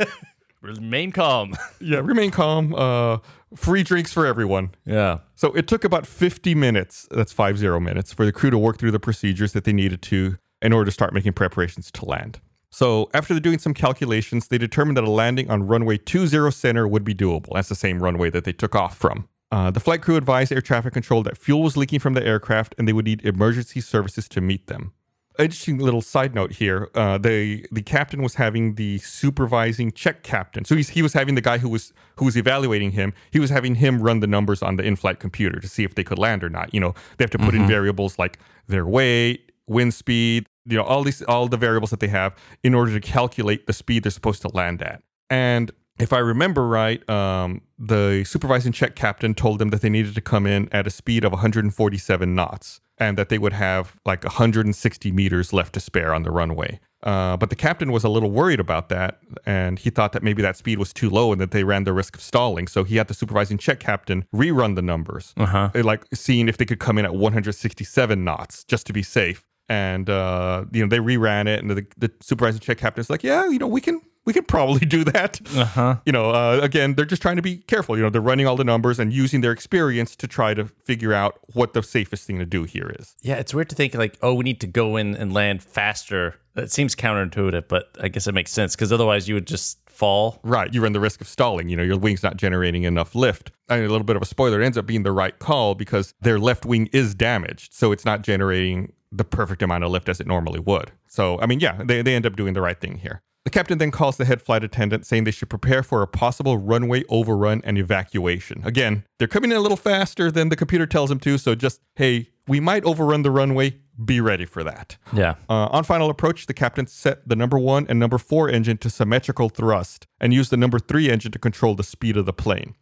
Remain 0.62 1.10
calm. 1.10 1.56
yeah, 1.80 1.98
remain 1.98 2.30
calm. 2.30 2.72
Uh, 2.72 3.18
free 3.56 3.82
drinks 3.82 4.12
for 4.12 4.26
everyone. 4.26 4.70
Yeah. 4.86 5.18
So 5.34 5.52
it 5.54 5.66
took 5.66 5.82
about 5.82 6.06
50 6.06 6.54
minutes, 6.54 7.08
that's 7.10 7.32
five 7.32 7.58
zero 7.58 7.80
minutes, 7.80 8.12
for 8.12 8.24
the 8.24 8.30
crew 8.30 8.50
to 8.50 8.58
work 8.58 8.78
through 8.78 8.92
the 8.92 9.00
procedures 9.00 9.54
that 9.54 9.64
they 9.64 9.72
needed 9.72 10.02
to 10.02 10.36
in 10.62 10.72
order 10.72 10.84
to 10.84 10.92
start 10.92 11.12
making 11.12 11.32
preparations 11.32 11.90
to 11.90 12.04
land. 12.04 12.40
So 12.70 13.10
after 13.12 13.38
doing 13.40 13.58
some 13.58 13.74
calculations, 13.74 14.48
they 14.48 14.56
determined 14.56 14.96
that 14.96 15.04
a 15.04 15.10
landing 15.10 15.50
on 15.50 15.66
runway 15.66 15.98
20 15.98 16.50
center 16.52 16.86
would 16.86 17.02
be 17.04 17.14
doable. 17.14 17.48
That's 17.54 17.68
the 17.68 17.74
same 17.74 18.00
runway 18.00 18.30
that 18.30 18.44
they 18.44 18.52
took 18.52 18.76
off 18.76 18.96
from. 18.96 19.28
Uh, 19.50 19.70
the 19.70 19.80
flight 19.80 20.00
crew 20.00 20.16
advised 20.16 20.50
air 20.52 20.62
traffic 20.62 20.94
control 20.94 21.22
that 21.24 21.36
fuel 21.36 21.62
was 21.62 21.76
leaking 21.76 21.98
from 21.98 22.14
the 22.14 22.24
aircraft 22.24 22.74
and 22.78 22.88
they 22.88 22.92
would 22.92 23.04
need 23.04 23.22
emergency 23.26 23.80
services 23.80 24.28
to 24.28 24.40
meet 24.40 24.68
them. 24.68 24.94
Interesting 25.38 25.78
little 25.78 26.02
side 26.02 26.34
note 26.34 26.52
here. 26.52 26.90
Uh, 26.94 27.16
the 27.16 27.66
the 27.72 27.82
captain 27.82 28.22
was 28.22 28.34
having 28.34 28.74
the 28.74 28.98
supervising 28.98 29.90
check 29.92 30.22
captain. 30.22 30.64
So 30.64 30.76
he's, 30.76 30.90
he 30.90 31.00
was 31.00 31.14
having 31.14 31.34
the 31.34 31.40
guy 31.40 31.58
who 31.58 31.68
was 31.68 31.92
who 32.16 32.26
was 32.26 32.36
evaluating 32.36 32.92
him. 32.92 33.14
He 33.30 33.40
was 33.40 33.48
having 33.48 33.76
him 33.76 34.02
run 34.02 34.20
the 34.20 34.26
numbers 34.26 34.62
on 34.62 34.76
the 34.76 34.82
in-flight 34.82 35.20
computer 35.20 35.58
to 35.58 35.68
see 35.68 35.84
if 35.84 35.94
they 35.94 36.04
could 36.04 36.18
land 36.18 36.44
or 36.44 36.50
not. 36.50 36.74
You 36.74 36.80
know, 36.80 36.94
they 37.16 37.24
have 37.24 37.30
to 37.30 37.38
put 37.38 37.54
in 37.54 37.66
variables 37.66 38.18
like 38.18 38.38
their 38.68 38.86
weight, 38.86 39.52
wind 39.66 39.94
speed, 39.94 40.46
you 40.66 40.76
know, 40.76 40.84
all 40.84 41.02
these 41.02 41.22
all 41.22 41.48
the 41.48 41.56
variables 41.56 41.90
that 41.90 42.00
they 42.00 42.08
have 42.08 42.34
in 42.62 42.74
order 42.74 42.92
to 42.92 43.00
calculate 43.00 43.66
the 43.66 43.72
speed 43.72 44.04
they're 44.04 44.10
supposed 44.10 44.42
to 44.42 44.48
land 44.48 44.82
at. 44.82 45.02
And 45.30 45.72
if 45.98 46.12
I 46.12 46.18
remember 46.18 46.66
right, 46.66 47.08
um, 47.08 47.62
the 47.78 48.24
supervising 48.24 48.72
check 48.72 48.96
captain 48.96 49.34
told 49.34 49.58
them 49.58 49.70
that 49.70 49.80
they 49.80 49.90
needed 49.90 50.14
to 50.14 50.20
come 50.20 50.46
in 50.46 50.68
at 50.72 50.86
a 50.86 50.90
speed 50.90 51.24
of 51.24 51.32
147 51.32 52.34
knots 52.34 52.80
and 53.02 53.18
that 53.18 53.28
they 53.28 53.38
would 53.38 53.52
have 53.52 53.96
like 54.06 54.22
160 54.24 55.12
meters 55.12 55.52
left 55.52 55.72
to 55.74 55.80
spare 55.80 56.14
on 56.14 56.22
the 56.22 56.30
runway. 56.30 56.78
Uh, 57.02 57.36
but 57.36 57.50
the 57.50 57.56
captain 57.56 57.90
was 57.90 58.04
a 58.04 58.08
little 58.08 58.30
worried 58.30 58.60
about 58.60 58.88
that, 58.88 59.18
and 59.44 59.80
he 59.80 59.90
thought 59.90 60.12
that 60.12 60.22
maybe 60.22 60.40
that 60.40 60.56
speed 60.56 60.78
was 60.78 60.92
too 60.92 61.10
low 61.10 61.32
and 61.32 61.40
that 61.40 61.50
they 61.50 61.64
ran 61.64 61.82
the 61.82 61.92
risk 61.92 62.14
of 62.14 62.22
stalling. 62.22 62.68
So 62.68 62.84
he 62.84 62.94
had 62.96 63.08
the 63.08 63.14
supervising 63.14 63.58
check 63.58 63.80
captain 63.80 64.24
rerun 64.32 64.76
the 64.76 64.82
numbers, 64.82 65.34
Uh-huh. 65.36 65.70
uh, 65.74 65.82
like 65.82 66.04
seeing 66.14 66.48
if 66.48 66.58
they 66.58 66.64
could 66.64 66.78
come 66.78 66.98
in 66.98 67.04
at 67.04 67.12
167 67.14 68.22
knots 68.24 68.62
just 68.64 68.86
to 68.86 68.92
be 68.92 69.02
safe. 69.02 69.44
And 69.68 70.08
uh, 70.10 70.64
you 70.72 70.82
know 70.84 70.88
they 70.88 70.98
reran 70.98 71.46
it, 71.48 71.60
and 71.60 71.70
the, 71.70 71.86
the 71.96 72.10
supervising 72.20 72.60
check 72.60 72.78
captain 72.78 73.02
captain's 73.02 73.10
like, 73.10 73.22
"Yeah, 73.24 73.48
you 73.48 73.58
know 73.58 73.66
we 73.68 73.80
can 73.80 74.00
we 74.24 74.32
can 74.32 74.44
probably 74.44 74.86
do 74.86 75.04
that." 75.04 75.40
Uh-huh. 75.54 75.96
you 76.06 76.12
know, 76.12 76.30
uh, 76.30 76.60
again, 76.62 76.94
they're 76.94 77.04
just 77.04 77.22
trying 77.22 77.36
to 77.36 77.42
be 77.42 77.58
careful. 77.58 77.96
You 77.96 78.02
know, 78.02 78.10
they're 78.10 78.20
running 78.20 78.46
all 78.46 78.56
the 78.56 78.64
numbers 78.64 78.98
and 78.98 79.12
using 79.12 79.40
their 79.40 79.52
experience 79.52 80.16
to 80.16 80.26
try 80.26 80.54
to 80.54 80.66
figure 80.66 81.12
out 81.12 81.38
what 81.54 81.72
the 81.72 81.82
safest 81.82 82.26
thing 82.26 82.38
to 82.38 82.46
do 82.46 82.64
here 82.64 82.94
is. 82.98 83.14
Yeah, 83.22 83.36
it's 83.36 83.54
weird 83.54 83.68
to 83.70 83.76
think 83.76 83.94
like, 83.94 84.18
oh, 84.22 84.34
we 84.34 84.44
need 84.44 84.60
to 84.60 84.66
go 84.66 84.96
in 84.96 85.14
and 85.14 85.32
land 85.32 85.62
faster. 85.62 86.36
That 86.54 86.70
seems 86.70 86.94
counterintuitive, 86.94 87.66
but 87.68 87.96
I 88.00 88.08
guess 88.08 88.26
it 88.26 88.34
makes 88.34 88.52
sense 88.52 88.76
because 88.76 88.92
otherwise 88.92 89.26
you 89.26 89.34
would 89.34 89.46
just 89.46 89.78
fall. 89.88 90.40
Right, 90.42 90.72
you 90.72 90.82
run 90.82 90.92
the 90.92 91.00
risk 91.00 91.20
of 91.20 91.28
stalling. 91.28 91.68
You 91.68 91.76
know, 91.76 91.82
your 91.82 91.98
wing's 91.98 92.22
not 92.22 92.36
generating 92.36 92.82
enough 92.82 93.14
lift. 93.14 93.52
And 93.68 93.84
a 93.84 93.88
little 93.88 94.04
bit 94.04 94.16
of 94.16 94.22
a 94.22 94.26
spoiler, 94.26 94.60
it 94.60 94.64
ends 94.64 94.76
up 94.76 94.86
being 94.86 95.02
the 95.02 95.12
right 95.12 95.38
call 95.38 95.74
because 95.74 96.12
their 96.20 96.38
left 96.38 96.66
wing 96.66 96.88
is 96.92 97.14
damaged, 97.14 97.72
so 97.72 97.92
it's 97.92 98.04
not 98.04 98.22
generating 98.22 98.92
the 99.12 99.24
perfect 99.24 99.62
amount 99.62 99.84
of 99.84 99.90
lift 99.90 100.08
as 100.08 100.20
it 100.20 100.26
normally 100.26 100.58
would. 100.60 100.90
So, 101.06 101.38
I 101.40 101.46
mean, 101.46 101.60
yeah, 101.60 101.82
they, 101.84 102.02
they 102.02 102.14
end 102.14 102.26
up 102.26 102.34
doing 102.34 102.54
the 102.54 102.62
right 102.62 102.80
thing 102.80 102.98
here. 102.98 103.22
The 103.44 103.50
captain 103.50 103.78
then 103.78 103.90
calls 103.90 104.16
the 104.16 104.24
head 104.24 104.40
flight 104.40 104.62
attendant 104.62 105.04
saying 105.04 105.24
they 105.24 105.32
should 105.32 105.50
prepare 105.50 105.82
for 105.82 106.02
a 106.02 106.06
possible 106.06 106.58
runway 106.58 107.02
overrun 107.08 107.60
and 107.64 107.76
evacuation. 107.76 108.62
Again, 108.64 109.04
they're 109.18 109.26
coming 109.26 109.50
in 109.50 109.56
a 109.56 109.60
little 109.60 109.76
faster 109.76 110.30
than 110.30 110.48
the 110.48 110.56
computer 110.56 110.86
tells 110.86 111.08
them 111.08 111.18
to, 111.20 111.38
so 111.38 111.54
just, 111.54 111.80
hey, 111.96 112.30
we 112.52 112.60
might 112.60 112.84
overrun 112.84 113.22
the 113.22 113.30
runway. 113.30 113.78
Be 114.04 114.20
ready 114.20 114.44
for 114.44 114.62
that. 114.62 114.98
Yeah. 115.14 115.36
Uh, 115.48 115.68
on 115.70 115.84
final 115.84 116.10
approach, 116.10 116.44
the 116.44 116.52
captain 116.52 116.86
set 116.86 117.26
the 117.26 117.34
number 117.34 117.58
one 117.58 117.86
and 117.88 117.98
number 117.98 118.18
four 118.18 118.46
engine 118.46 118.76
to 118.78 118.90
symmetrical 118.90 119.48
thrust 119.48 120.06
and 120.20 120.34
used 120.34 120.50
the 120.50 120.58
number 120.58 120.78
three 120.78 121.08
engine 121.08 121.32
to 121.32 121.38
control 121.38 121.74
the 121.74 121.82
speed 121.82 122.18
of 122.18 122.26
the 122.26 122.32
plane. 122.34 122.74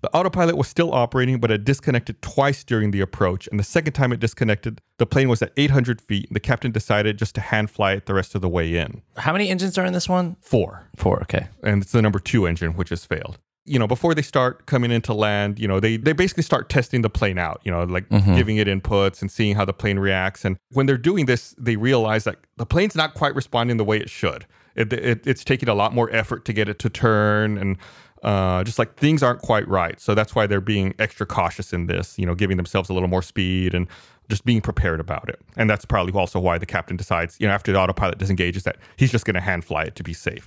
The 0.00 0.10
autopilot 0.14 0.56
was 0.56 0.68
still 0.68 0.94
operating, 0.94 1.38
but 1.38 1.50
it 1.50 1.64
disconnected 1.64 2.22
twice 2.22 2.64
during 2.64 2.92
the 2.92 3.02
approach. 3.02 3.46
And 3.48 3.60
the 3.60 3.64
second 3.64 3.92
time 3.92 4.10
it 4.10 4.20
disconnected, 4.20 4.80
the 4.96 5.04
plane 5.04 5.28
was 5.28 5.42
at 5.42 5.52
800 5.58 6.00
feet. 6.00 6.28
And 6.28 6.36
the 6.36 6.40
captain 6.40 6.72
decided 6.72 7.18
just 7.18 7.34
to 7.34 7.42
hand 7.42 7.70
fly 7.70 7.92
it 7.92 8.06
the 8.06 8.14
rest 8.14 8.34
of 8.34 8.40
the 8.40 8.48
way 8.48 8.74
in. 8.74 9.02
How 9.18 9.32
many 9.32 9.50
engines 9.50 9.76
are 9.76 9.84
in 9.84 9.92
this 9.92 10.08
one? 10.08 10.36
Four. 10.40 10.88
Four. 10.96 11.20
Okay. 11.22 11.48
And 11.62 11.82
it's 11.82 11.92
the 11.92 12.00
number 12.00 12.20
two 12.20 12.46
engine, 12.46 12.72
which 12.72 12.88
has 12.88 13.04
failed. 13.04 13.38
You 13.70 13.78
know, 13.78 13.86
before 13.86 14.14
they 14.14 14.22
start 14.22 14.66
coming 14.66 14.90
into 14.90 15.14
land, 15.14 15.58
you 15.58 15.68
know, 15.68 15.78
they, 15.80 15.96
they 15.96 16.12
basically 16.12 16.42
start 16.42 16.68
testing 16.68 17.02
the 17.02 17.10
plane 17.10 17.38
out, 17.38 17.60
you 17.64 17.70
know, 17.70 17.84
like 17.84 18.06
giving 18.36 18.56
it 18.56 18.66
inputs 18.66 19.20
and 19.22 19.30
seeing 19.30 19.54
how 19.54 19.64
the 19.64 19.72
plane 19.72 19.98
reacts. 19.98 20.44
And 20.44 20.56
when 20.72 20.86
they're 20.86 20.98
doing 20.98 21.26
this, 21.26 21.54
they 21.56 21.76
realize 21.76 22.24
that 22.24 22.36
the 22.56 22.66
plane's 22.66 22.96
not 22.96 23.14
quite 23.14 23.34
responding 23.34 23.76
the 23.76 23.84
way 23.84 23.98
it 23.98 24.10
should. 24.10 24.44
It, 24.74 24.92
it, 24.92 25.26
it's 25.26 25.44
taking 25.44 25.68
a 25.68 25.74
lot 25.74 25.94
more 25.94 26.10
effort 26.12 26.44
to 26.46 26.52
get 26.52 26.68
it 26.68 26.78
to 26.80 26.90
turn 26.90 27.58
and 27.58 27.76
uh, 28.22 28.64
just 28.64 28.78
like 28.78 28.96
things 28.96 29.22
aren't 29.22 29.40
quite 29.40 29.66
right. 29.68 30.00
So 30.00 30.14
that's 30.14 30.34
why 30.34 30.46
they're 30.46 30.60
being 30.60 30.94
extra 30.98 31.26
cautious 31.26 31.72
in 31.72 31.86
this, 31.86 32.18
you 32.18 32.26
know, 32.26 32.34
giving 32.34 32.56
themselves 32.56 32.90
a 32.90 32.92
little 32.92 33.08
more 33.08 33.22
speed 33.22 33.74
and 33.74 33.86
just 34.28 34.44
being 34.44 34.60
prepared 34.60 35.00
about 35.00 35.28
it. 35.28 35.40
And 35.56 35.68
that's 35.68 35.84
probably 35.84 36.12
also 36.12 36.38
why 36.38 36.58
the 36.58 36.66
captain 36.66 36.96
decides, 36.96 37.38
you 37.40 37.46
know, 37.46 37.52
after 37.52 37.72
the 37.72 37.78
autopilot 37.78 38.18
disengages, 38.18 38.62
that 38.64 38.76
he's 38.96 39.10
just 39.10 39.24
going 39.24 39.34
to 39.34 39.40
hand 39.40 39.64
fly 39.64 39.84
it 39.84 39.96
to 39.96 40.02
be 40.02 40.12
safe. 40.12 40.44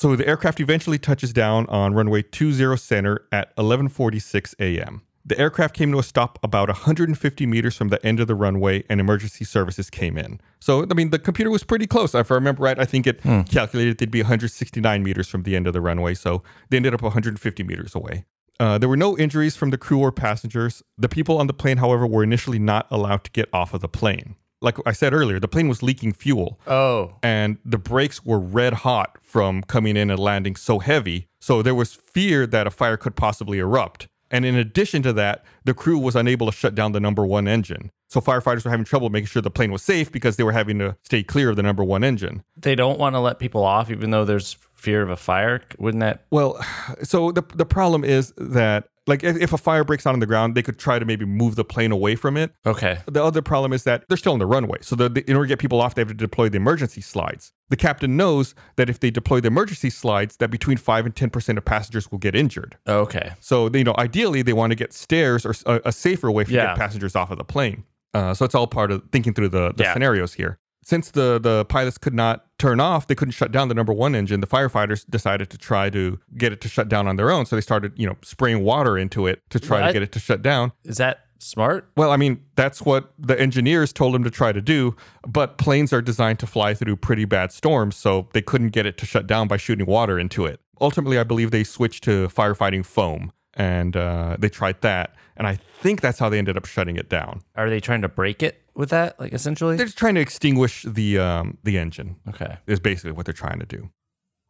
So 0.00 0.16
the 0.16 0.26
aircraft 0.26 0.60
eventually 0.60 0.98
touches 0.98 1.30
down 1.30 1.66
on 1.66 1.92
runway 1.92 2.22
20 2.22 2.74
center 2.78 3.26
at 3.30 3.54
11:46 3.56 4.54
a.m. 4.58 5.02
The 5.26 5.38
aircraft 5.38 5.76
came 5.76 5.92
to 5.92 5.98
a 5.98 6.02
stop 6.02 6.38
about 6.42 6.70
150 6.70 7.44
meters 7.44 7.76
from 7.76 7.88
the 7.88 8.04
end 8.04 8.18
of 8.18 8.26
the 8.26 8.34
runway, 8.34 8.82
and 8.88 8.98
emergency 8.98 9.44
services 9.44 9.90
came 9.90 10.16
in. 10.16 10.40
So, 10.58 10.86
I 10.90 10.94
mean, 10.94 11.10
the 11.10 11.18
computer 11.18 11.50
was 11.50 11.64
pretty 11.64 11.86
close. 11.86 12.14
If 12.14 12.30
I 12.30 12.34
remember 12.34 12.62
right, 12.62 12.78
I 12.78 12.86
think 12.86 13.06
it 13.06 13.20
calculated 13.50 13.98
they'd 13.98 14.10
be 14.10 14.22
169 14.22 15.02
meters 15.02 15.28
from 15.28 15.42
the 15.42 15.54
end 15.54 15.66
of 15.66 15.74
the 15.74 15.82
runway. 15.82 16.14
So 16.14 16.42
they 16.70 16.78
ended 16.78 16.94
up 16.94 17.02
150 17.02 17.62
meters 17.62 17.94
away. 17.94 18.24
Uh, 18.58 18.78
there 18.78 18.88
were 18.88 18.96
no 18.96 19.18
injuries 19.18 19.54
from 19.54 19.68
the 19.68 19.76
crew 19.76 19.98
or 19.98 20.10
passengers. 20.10 20.82
The 20.96 21.10
people 21.10 21.36
on 21.36 21.46
the 21.46 21.52
plane, 21.52 21.76
however, 21.76 22.06
were 22.06 22.24
initially 22.24 22.58
not 22.58 22.86
allowed 22.90 23.24
to 23.24 23.30
get 23.32 23.50
off 23.52 23.74
of 23.74 23.82
the 23.82 23.88
plane. 23.88 24.36
Like 24.62 24.76
I 24.84 24.92
said 24.92 25.14
earlier, 25.14 25.40
the 25.40 25.48
plane 25.48 25.68
was 25.68 25.82
leaking 25.82 26.12
fuel 26.12 26.58
Oh. 26.66 27.14
and 27.22 27.56
the 27.64 27.78
brakes 27.78 28.24
were 28.24 28.38
red 28.38 28.74
hot 28.74 29.16
from 29.22 29.62
coming 29.62 29.96
in 29.96 30.10
and 30.10 30.18
landing 30.20 30.54
so 30.56 30.78
heavy. 30.80 31.28
So 31.40 31.62
there 31.62 31.74
was 31.74 31.94
fear 31.94 32.46
that 32.46 32.66
a 32.66 32.70
fire 32.70 32.98
could 32.98 33.16
possibly 33.16 33.58
erupt. 33.58 34.06
And 34.30 34.44
in 34.44 34.54
addition 34.54 35.02
to 35.04 35.12
that, 35.14 35.44
the 35.64 35.74
crew 35.74 35.98
was 35.98 36.14
unable 36.14 36.46
to 36.46 36.52
shut 36.52 36.74
down 36.74 36.92
the 36.92 37.00
number 37.00 37.24
one 37.26 37.48
engine. 37.48 37.90
So 38.08 38.20
firefighters 38.20 38.64
were 38.64 38.70
having 38.70 38.84
trouble 38.84 39.08
making 39.08 39.26
sure 39.28 39.40
the 39.42 39.50
plane 39.50 39.72
was 39.72 39.82
safe 39.82 40.12
because 40.12 40.36
they 40.36 40.44
were 40.44 40.52
having 40.52 40.78
to 40.80 40.96
stay 41.02 41.22
clear 41.22 41.50
of 41.50 41.56
the 41.56 41.62
number 41.62 41.82
one 41.82 42.04
engine. 42.04 42.42
They 42.56 42.74
don't 42.74 42.98
want 42.98 43.14
to 43.14 43.20
let 43.20 43.38
people 43.38 43.64
off, 43.64 43.90
even 43.90 44.10
though 44.10 44.24
there's 44.24 44.56
fear 44.80 45.02
of 45.02 45.10
a 45.10 45.16
fire. 45.16 45.60
Wouldn't 45.78 46.00
that? 46.00 46.24
Well, 46.30 46.64
so 47.02 47.30
the 47.32 47.42
the 47.54 47.66
problem 47.66 48.02
is 48.04 48.32
that 48.38 48.88
like 49.06 49.24
if, 49.24 49.36
if 49.36 49.52
a 49.52 49.58
fire 49.58 49.82
breaks 49.84 50.06
out 50.06 50.12
on 50.14 50.20
the 50.20 50.26
ground, 50.26 50.54
they 50.54 50.62
could 50.62 50.78
try 50.78 50.98
to 50.98 51.04
maybe 51.04 51.24
move 51.24 51.56
the 51.56 51.64
plane 51.64 51.90
away 51.92 52.14
from 52.16 52.36
it. 52.36 52.52
Okay. 52.66 52.98
The 53.06 53.22
other 53.24 53.42
problem 53.42 53.72
is 53.72 53.82
that 53.84 54.04
they're 54.08 54.16
still 54.16 54.34
on 54.34 54.38
the 54.38 54.46
runway. 54.46 54.78
So 54.82 54.94
the, 54.94 55.08
the- 55.08 55.28
in 55.28 55.36
order 55.36 55.46
to 55.48 55.52
get 55.52 55.58
people 55.58 55.80
off, 55.80 55.94
they 55.94 56.02
have 56.02 56.08
to 56.08 56.14
deploy 56.14 56.48
the 56.48 56.58
emergency 56.58 57.00
slides. 57.00 57.52
The 57.70 57.76
captain 57.76 58.16
knows 58.16 58.54
that 58.76 58.88
if 58.88 59.00
they 59.00 59.10
deploy 59.10 59.40
the 59.40 59.48
emergency 59.48 59.90
slides, 59.90 60.36
that 60.36 60.50
between 60.50 60.76
five 60.76 61.06
and 61.06 61.14
ten 61.16 61.30
percent 61.30 61.58
of 61.58 61.64
passengers 61.64 62.10
will 62.10 62.18
get 62.18 62.34
injured. 62.34 62.76
Okay. 62.86 63.32
So 63.40 63.68
you 63.72 63.84
know, 63.84 63.94
ideally, 63.98 64.42
they 64.42 64.52
want 64.52 64.70
to 64.70 64.76
get 64.76 64.92
stairs 64.92 65.44
or 65.46 65.54
a 65.84 65.92
safer 65.92 66.30
way 66.30 66.44
to 66.44 66.52
Yeah. 66.52 66.66
get 66.66 66.76
passengers 66.76 67.16
off 67.16 67.30
of 67.30 67.38
the 67.38 67.44
plane. 67.44 67.84
Uh, 68.14 68.34
so 68.34 68.44
it's 68.44 68.54
all 68.54 68.66
part 68.66 68.90
of 68.90 69.02
thinking 69.12 69.34
through 69.34 69.48
the, 69.50 69.72
the 69.76 69.84
Yeah. 69.84 69.92
scenarios 69.92 70.34
here. 70.34 70.58
Since 70.84 71.10
the 71.12 71.38
the 71.40 71.64
pilots 71.66 71.98
could 71.98 72.14
not 72.14 72.46
turn 72.60 72.78
off, 72.78 73.06
they 73.06 73.14
couldn't 73.14 73.32
shut 73.32 73.50
down 73.50 73.68
the 73.68 73.74
number 73.74 73.92
one 73.92 74.14
engine. 74.14 74.40
The 74.40 74.46
firefighters 74.46 75.04
decided 75.08 75.50
to 75.50 75.58
try 75.58 75.90
to 75.90 76.20
get 76.36 76.52
it 76.52 76.60
to 76.60 76.68
shut 76.68 76.88
down 76.88 77.08
on 77.08 77.16
their 77.16 77.30
own. 77.30 77.46
So 77.46 77.56
they 77.56 77.62
started, 77.62 77.92
you 77.96 78.06
know, 78.06 78.16
spraying 78.22 78.62
water 78.62 78.96
into 78.96 79.26
it 79.26 79.42
to 79.50 79.58
try 79.58 79.86
to 79.86 79.92
get 79.92 80.02
it 80.02 80.12
to 80.12 80.20
shut 80.20 80.42
down. 80.42 80.72
Is 80.84 80.98
that 80.98 81.24
smart? 81.38 81.90
Well, 81.96 82.12
I 82.12 82.16
mean, 82.16 82.44
that's 82.54 82.82
what 82.82 83.12
the 83.18 83.40
engineers 83.40 83.92
told 83.92 84.14
them 84.14 84.24
to 84.24 84.30
try 84.30 84.52
to 84.52 84.60
do, 84.60 84.94
but 85.26 85.58
planes 85.58 85.92
are 85.92 86.02
designed 86.02 86.38
to 86.40 86.46
fly 86.46 86.74
through 86.74 86.96
pretty 86.96 87.24
bad 87.24 87.50
storms, 87.50 87.96
so 87.96 88.28
they 88.34 88.42
couldn't 88.42 88.68
get 88.68 88.86
it 88.86 88.98
to 88.98 89.06
shut 89.06 89.26
down 89.26 89.48
by 89.48 89.56
shooting 89.56 89.86
water 89.86 90.18
into 90.18 90.44
it. 90.44 90.60
Ultimately, 90.80 91.18
I 91.18 91.24
believe 91.24 91.50
they 91.50 91.64
switched 91.64 92.04
to 92.04 92.28
firefighting 92.28 92.84
foam, 92.84 93.32
and 93.54 93.96
uh, 93.96 94.36
they 94.38 94.48
tried 94.48 94.80
that, 94.82 95.14
and 95.36 95.46
I 95.46 95.58
think 95.80 96.00
that's 96.00 96.18
how 96.18 96.28
they 96.28 96.38
ended 96.38 96.56
up 96.56 96.66
shutting 96.66 96.96
it 96.96 97.08
down. 97.08 97.42
Are 97.56 97.70
they 97.70 97.80
trying 97.80 98.02
to 98.02 98.08
break 98.08 98.42
it 98.42 98.62
with 98.74 98.90
that? 98.90 99.18
Like 99.18 99.32
essentially? 99.32 99.76
They're 99.76 99.86
just 99.86 99.98
trying 99.98 100.14
to 100.16 100.20
extinguish 100.20 100.84
the 100.86 101.18
um, 101.18 101.58
the 101.64 101.78
engine. 101.78 102.16
okay. 102.28 102.58
Is 102.66 102.80
basically 102.80 103.12
what 103.12 103.26
they're 103.26 103.32
trying 103.32 103.58
to 103.60 103.66
do. 103.66 103.90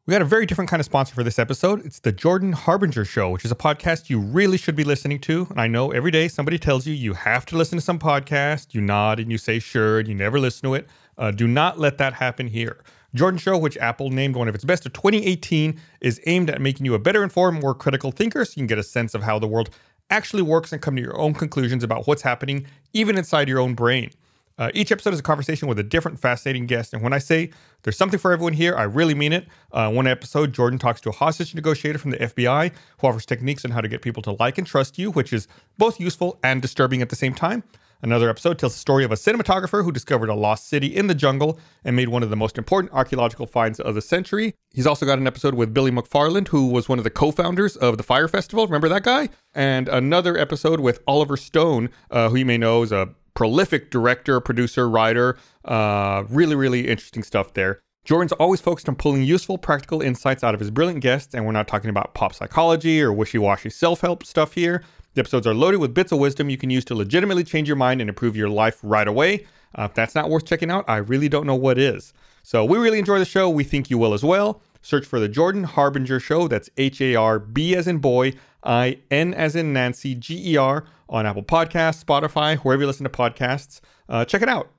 We 0.07 0.13
got 0.13 0.23
a 0.23 0.25
very 0.25 0.47
different 0.47 0.69
kind 0.69 0.81
of 0.81 0.87
sponsor 0.87 1.15
for 1.15 1.23
this 1.23 1.39
episode. 1.39 1.85
It's 1.87 2.01
the 2.01 2.11
Jordan 2.11 2.53
Harbinger 2.53 3.05
Show, 3.05 3.31
which 3.31 3.45
is 3.45 3.53
a 3.53 3.57
podcast 3.57 4.11
you 4.11 4.19
really 4.19 4.57
should 4.57 4.75
be 4.75 4.83
listening 4.83 5.21
to. 5.21 5.47
And 5.51 5.61
I 5.61 5.69
know 5.69 5.93
every 5.93 6.11
day 6.11 6.27
somebody 6.27 6.59
tells 6.59 6.87
you 6.87 6.95
you 6.95 7.13
have 7.13 7.47
to 7.47 7.57
listen 7.57 7.79
to 7.79 7.85
some 7.85 7.99
podcast. 7.99 8.75
You 8.75 8.81
nod 8.81 9.21
and 9.21 9.31
you 9.31 9.39
say 9.39 9.59
sure, 9.61 10.01
and 10.01 10.09
you 10.09 10.15
never 10.15 10.41
listen 10.41 10.69
to 10.69 10.75
it. 10.75 10.89
Uh, 11.17 11.31
do 11.31 11.47
not 11.47 11.79
let 11.79 11.99
that 11.99 12.15
happen 12.15 12.49
here. 12.49 12.83
Jordan 13.15 13.39
Show, 13.39 13.59
which 13.59 13.77
Apple 13.79 14.11
named 14.11 14.37
one 14.37 14.49
of 14.49 14.55
its 14.55 14.65
best 14.65 14.87
of 14.87 14.93
2018, 14.93 15.81
is 16.01 16.21
aimed 16.27 16.51
at 16.51 16.61
making 16.61 16.87
you 16.87 16.95
a 16.95 16.99
better 16.99 17.23
informed, 17.23 17.61
more 17.61 17.75
critical 17.75 18.13
thinker 18.13 18.45
so 18.45 18.53
you 18.53 18.61
can 18.61 18.67
get 18.67 18.79
a 18.79 18.83
sense 18.83 19.15
of 19.15 19.23
how 19.23 19.39
the 19.39 19.49
world 19.49 19.71
actually 20.11 20.43
works 20.43 20.73
and 20.73 20.83
come 20.83 20.97
to 20.97 21.03
your 21.03 21.19
own 21.19 21.35
conclusions 21.35 21.85
about 21.85 22.07
what's 22.07 22.23
happening, 22.23 22.67
even 22.93 23.17
inside 23.17 23.49
your 23.49 23.61
own 23.61 23.75
brain. 23.75 24.11
Uh, 24.59 24.71
each 24.75 24.93
episode 24.93 25.15
is 25.15 25.21
a 25.21 25.23
conversation 25.23 25.69
with 25.69 25.79
a 25.79 25.83
different, 25.83 26.21
fascinating 26.21 26.67
guest. 26.67 26.93
And 26.93 27.03
when 27.03 27.15
I 27.15 27.19
say 27.19 27.51
there's 27.83 27.97
something 27.97 28.19
for 28.19 28.31
everyone 28.31 28.53
here, 28.53 28.77
I 28.77 28.83
really 28.83 29.15
mean 29.15 29.33
it. 29.33 29.47
Uh, 29.73 29.91
one 29.91 30.07
episode, 30.07 30.53
Jordan 30.53 30.79
talks 30.79 31.01
to 31.03 31.09
a 31.09 31.13
hostage 31.13 31.55
negotiator 31.55 31.99
from 31.99 32.11
the 32.11 32.19
FBI 32.19 32.71
who 32.99 33.07
offers 33.07 33.25
techniques 33.25 33.65
on 33.65 33.71
how 33.71 33.81
to 33.81 33.89
get 33.89 34.03
people 34.03 34.23
to 34.25 34.33
like 34.33 34.59
and 34.59 34.67
trust 34.67 34.99
you, 34.99 35.13
which 35.13 35.33
is 35.33 35.49
both 35.79 35.99
useful 35.99 36.39
and 36.43 36.61
disturbing 36.61 37.01
at 37.01 37.09
the 37.09 37.17
same 37.17 37.33
time. 37.33 37.63
Another 38.03 38.31
episode 38.31 38.59
tells 38.59 38.73
the 38.73 38.79
story 38.79 39.05
of 39.05 39.13
a 39.13 39.17
cinematographer 39.17 39.85
who 39.85 39.93
discovered 39.93 40.31
a 40.31 40.35
lost 40.35 40.69
city 40.69 40.87
in 40.87 41.07
the 41.07 41.15
jungle 41.15 41.59
and 41.85 41.95
made 41.95 42.09
one 42.09 42.23
of 42.23 42.31
the 42.31 42.37
most 42.37 42.57
important 42.57 42.93
archaeological 42.95 43.47
finds 43.47 43.79
of 43.79 43.95
the 43.95 44.01
century. 44.01 44.55
He's 44.73 44.87
also 44.87 45.05
got 45.05 45.19
an 45.19 45.27
episode 45.27 45.55
with 45.55 45.75
Billy 45.75 45.91
McFarland, 45.91 46.49
who 46.49 46.69
was 46.69 46.89
one 46.89 46.99
of 46.99 47.05
the 47.05 47.11
co 47.11 47.31
founders 47.31 47.77
of 47.77 47.99
the 47.99 48.03
Fyre 48.03 48.29
Festival. 48.29 48.67
Remember 48.67 48.89
that 48.89 49.03
guy? 49.03 49.29
And 49.55 49.89
another 49.89 50.39
episode 50.39 50.81
with 50.81 51.03
Oliver 51.07 51.37
Stone, 51.37 51.91
uh, 52.11 52.31
who 52.31 52.37
you 52.37 52.47
may 52.47 52.57
know 52.57 52.83
is 52.83 52.93
a 52.93 53.15
prolific 53.35 53.91
director, 53.91 54.41
producer, 54.41 54.89
writer. 54.89 55.37
Uh, 55.65 56.25
really, 56.29 56.55
really 56.55 56.89
interesting 56.89 57.23
stuff 57.23 57.53
there. 57.53 57.81
Jordan's 58.05 58.33
always 58.33 58.61
focused 58.61 58.89
on 58.89 58.97
pulling 58.97 59.23
useful, 59.23 59.59
practical 59.59 60.01
insights 60.01 60.43
out 60.43 60.55
of 60.55 60.61
his 60.61 60.71
brilliant 60.71 61.03
guests, 61.03 61.35
and 61.35 61.45
we're 61.45 61.53
not 61.53 61.69
talking 61.69 61.91
about 61.91 62.15
pop 62.15 62.35
psychology 62.35 63.01
or 63.03 63.13
wishy 63.13 63.39
washy 63.39 63.69
self 63.69 64.01
help 64.01 64.25
stuff 64.25 64.55
here. 64.55 64.83
The 65.15 65.21
episodes 65.21 65.47
are 65.47 65.55
loaded 65.55 65.79
with 65.79 65.95
bits 65.95 66.13
of 66.13 66.19
wisdom 66.19 66.51
you 66.51 66.57
can 66.57 66.71
use 66.71 66.85
to 66.87 66.95
legitimately 66.95 67.45
change 67.45 67.69
your 67.69 67.77
mind 67.77 68.01
and 68.01 68.09
improve 68.09 68.37
your 68.37 68.49
life 68.49 68.79
right 68.83 69.09
away. 69.09 69.47
Uh, 69.77 69.85
if 69.85 69.95
that's 69.95 70.15
not 70.15 70.31
worth 70.31 70.45
checking 70.45 70.71
out, 70.71 70.85
I 70.89 70.97
really 70.97 71.29
don't 71.29 71.47
know 71.47 71.55
what 71.55 71.79
is. 71.79 72.13
So 72.43 72.65
we 72.65 72.79
really 72.79 72.99
enjoy 72.99 73.19
the 73.19 73.25
show. 73.25 73.51
We 73.51 73.65
think 73.65 73.91
you 73.91 73.99
will 73.99 74.15
as 74.15 74.25
well. 74.25 74.63
Search 74.83 75.05
for 75.05 75.21
the 75.21 75.29
Jordan 75.29 75.65
Harbinger 75.65 76.21
Show. 76.21 76.49
That's 76.49 76.71
H 76.77 77.01
A 77.01 77.15
R 77.15 77.39
B 77.39 77.75
as 77.77 77.87
in 77.87 77.99
boy, 77.99 78.35
I 78.65 78.99
N 79.11 79.35
as 79.35 79.55
in 79.55 79.73
Nancy, 79.73 80.15
G 80.15 80.53
E 80.53 80.57
R 80.57 80.85
on 81.09 81.27
Apple 81.27 81.43
Podcasts, 81.43 82.03
Spotify, 82.05 82.57
wherever 82.59 82.83
you 82.83 82.87
listen 82.87 83.05
to 83.05 83.11
podcasts. 83.11 83.81
Uh, 84.09 84.25
check 84.25 84.43
it 84.43 84.49
out. 84.49 84.71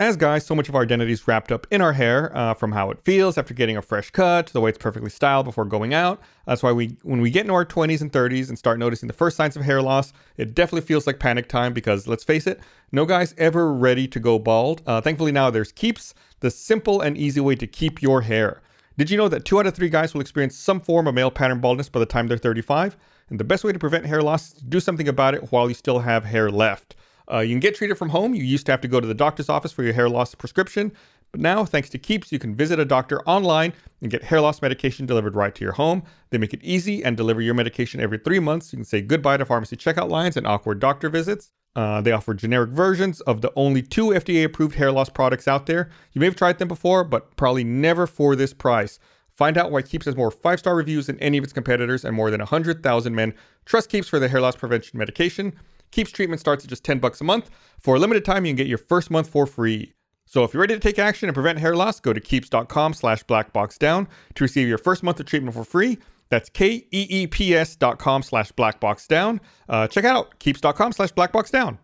As 0.00 0.16
guys, 0.16 0.46
so 0.46 0.54
much 0.54 0.70
of 0.70 0.74
our 0.74 0.80
identity 0.80 1.12
is 1.12 1.28
wrapped 1.28 1.52
up 1.52 1.66
in 1.70 1.82
our 1.82 1.92
hair, 1.92 2.34
uh, 2.34 2.54
from 2.54 2.72
how 2.72 2.90
it 2.90 3.04
feels 3.04 3.36
after 3.36 3.52
getting 3.52 3.76
a 3.76 3.82
fresh 3.82 4.10
cut 4.10 4.46
to 4.46 4.52
the 4.54 4.60
way 4.62 4.70
it's 4.70 4.78
perfectly 4.78 5.10
styled 5.10 5.44
before 5.44 5.66
going 5.66 5.92
out. 5.92 6.22
That's 6.46 6.62
why 6.62 6.72
we, 6.72 6.96
when 7.02 7.20
we 7.20 7.30
get 7.30 7.42
into 7.42 7.52
our 7.52 7.66
20s 7.66 8.00
and 8.00 8.10
30s 8.10 8.48
and 8.48 8.58
start 8.58 8.78
noticing 8.78 9.08
the 9.08 9.12
first 9.12 9.36
signs 9.36 9.56
of 9.56 9.62
hair 9.62 9.82
loss, 9.82 10.14
it 10.38 10.54
definitely 10.54 10.86
feels 10.86 11.06
like 11.06 11.18
panic 11.18 11.50
time 11.50 11.74
because 11.74 12.08
let's 12.08 12.24
face 12.24 12.46
it, 12.46 12.60
no 12.90 13.04
guy's 13.04 13.34
ever 13.36 13.74
ready 13.74 14.08
to 14.08 14.18
go 14.18 14.38
bald. 14.38 14.80
Uh, 14.86 15.02
thankfully 15.02 15.32
now 15.32 15.50
there's 15.50 15.70
Keeps, 15.70 16.14
the 16.38 16.50
simple 16.50 17.02
and 17.02 17.18
easy 17.18 17.40
way 17.40 17.54
to 17.56 17.66
keep 17.66 18.00
your 18.00 18.22
hair. 18.22 18.62
Did 18.96 19.10
you 19.10 19.18
know 19.18 19.28
that 19.28 19.44
two 19.44 19.60
out 19.60 19.66
of 19.66 19.74
three 19.74 19.90
guys 19.90 20.14
will 20.14 20.22
experience 20.22 20.56
some 20.56 20.80
form 20.80 21.08
of 21.08 21.14
male 21.14 21.30
pattern 21.30 21.60
baldness 21.60 21.90
by 21.90 22.00
the 22.00 22.06
time 22.06 22.26
they're 22.26 22.38
35? 22.38 22.96
And 23.28 23.38
the 23.38 23.44
best 23.44 23.64
way 23.64 23.72
to 23.72 23.78
prevent 23.78 24.06
hair 24.06 24.22
loss 24.22 24.48
is 24.48 24.52
to 24.54 24.64
do 24.64 24.80
something 24.80 25.08
about 25.08 25.34
it 25.34 25.52
while 25.52 25.68
you 25.68 25.74
still 25.74 25.98
have 25.98 26.24
hair 26.24 26.50
left. 26.50 26.96
Uh, 27.32 27.38
you 27.38 27.54
can 27.54 27.60
get 27.60 27.74
treated 27.74 27.96
from 27.96 28.08
home. 28.08 28.34
You 28.34 28.42
used 28.42 28.66
to 28.66 28.72
have 28.72 28.80
to 28.80 28.88
go 28.88 29.00
to 29.00 29.06
the 29.06 29.14
doctor's 29.14 29.48
office 29.48 29.72
for 29.72 29.82
your 29.82 29.92
hair 29.92 30.08
loss 30.08 30.34
prescription. 30.34 30.92
But 31.32 31.40
now, 31.40 31.64
thanks 31.64 31.88
to 31.90 31.98
Keeps, 31.98 32.32
you 32.32 32.40
can 32.40 32.56
visit 32.56 32.80
a 32.80 32.84
doctor 32.84 33.20
online 33.22 33.72
and 34.00 34.10
get 34.10 34.24
hair 34.24 34.40
loss 34.40 34.60
medication 34.60 35.06
delivered 35.06 35.36
right 35.36 35.54
to 35.54 35.64
your 35.64 35.74
home. 35.74 36.02
They 36.30 36.38
make 36.38 36.52
it 36.52 36.62
easy 36.62 37.04
and 37.04 37.16
deliver 37.16 37.40
your 37.40 37.54
medication 37.54 38.00
every 38.00 38.18
three 38.18 38.40
months. 38.40 38.72
You 38.72 38.78
can 38.78 38.84
say 38.84 39.00
goodbye 39.00 39.36
to 39.36 39.44
pharmacy 39.44 39.76
checkout 39.76 40.10
lines 40.10 40.36
and 40.36 40.46
awkward 40.46 40.80
doctor 40.80 41.08
visits. 41.08 41.52
Uh, 41.76 42.00
they 42.00 42.10
offer 42.10 42.34
generic 42.34 42.70
versions 42.70 43.20
of 43.22 43.42
the 43.42 43.52
only 43.54 43.80
two 43.80 44.06
FDA 44.06 44.44
approved 44.44 44.74
hair 44.74 44.90
loss 44.90 45.08
products 45.08 45.46
out 45.46 45.66
there. 45.66 45.88
You 46.12 46.20
may 46.20 46.26
have 46.26 46.34
tried 46.34 46.58
them 46.58 46.66
before, 46.66 47.04
but 47.04 47.36
probably 47.36 47.62
never 47.62 48.08
for 48.08 48.34
this 48.34 48.52
price. 48.52 48.98
Find 49.36 49.56
out 49.56 49.70
why 49.70 49.82
Keeps 49.82 50.06
has 50.06 50.16
more 50.16 50.32
five 50.32 50.58
star 50.58 50.74
reviews 50.74 51.06
than 51.06 51.18
any 51.20 51.38
of 51.38 51.44
its 51.44 51.52
competitors, 51.52 52.04
and 52.04 52.16
more 52.16 52.30
than 52.32 52.40
100,000 52.40 53.14
men 53.14 53.34
trust 53.64 53.88
Keeps 53.88 54.08
for 54.08 54.18
their 54.18 54.28
hair 54.28 54.40
loss 54.40 54.56
prevention 54.56 54.98
medication. 54.98 55.52
Keeps 55.90 56.10
treatment 56.10 56.40
starts 56.40 56.64
at 56.64 56.70
just 56.70 56.84
10 56.84 56.98
bucks 56.98 57.20
a 57.20 57.24
month. 57.24 57.50
For 57.78 57.96
a 57.96 57.98
limited 57.98 58.24
time, 58.24 58.44
you 58.44 58.50
can 58.50 58.56
get 58.56 58.66
your 58.66 58.78
first 58.78 59.10
month 59.10 59.28
for 59.28 59.46
free. 59.46 59.92
So 60.26 60.44
if 60.44 60.54
you're 60.54 60.60
ready 60.60 60.74
to 60.74 60.80
take 60.80 60.98
action 60.98 61.28
and 61.28 61.34
prevent 61.34 61.58
hair 61.58 61.74
loss, 61.74 61.98
go 61.98 62.12
to 62.12 62.20
keeps.com 62.20 62.94
slash 62.94 63.24
blackboxdown 63.24 64.06
to 64.34 64.44
receive 64.44 64.68
your 64.68 64.78
first 64.78 65.02
month 65.02 65.18
of 65.18 65.26
treatment 65.26 65.54
for 65.56 65.64
free. 65.64 65.98
That's 66.28 66.48
K-E-E-P-S 66.48 67.74
dot 67.76 67.98
com 67.98 68.22
slash 68.22 68.52
blackboxdown. 68.52 69.40
Uh, 69.68 69.88
check 69.88 70.04
out 70.04 70.38
keeps.com 70.38 70.92
slash 70.92 71.12
blackboxdown. 71.12 71.78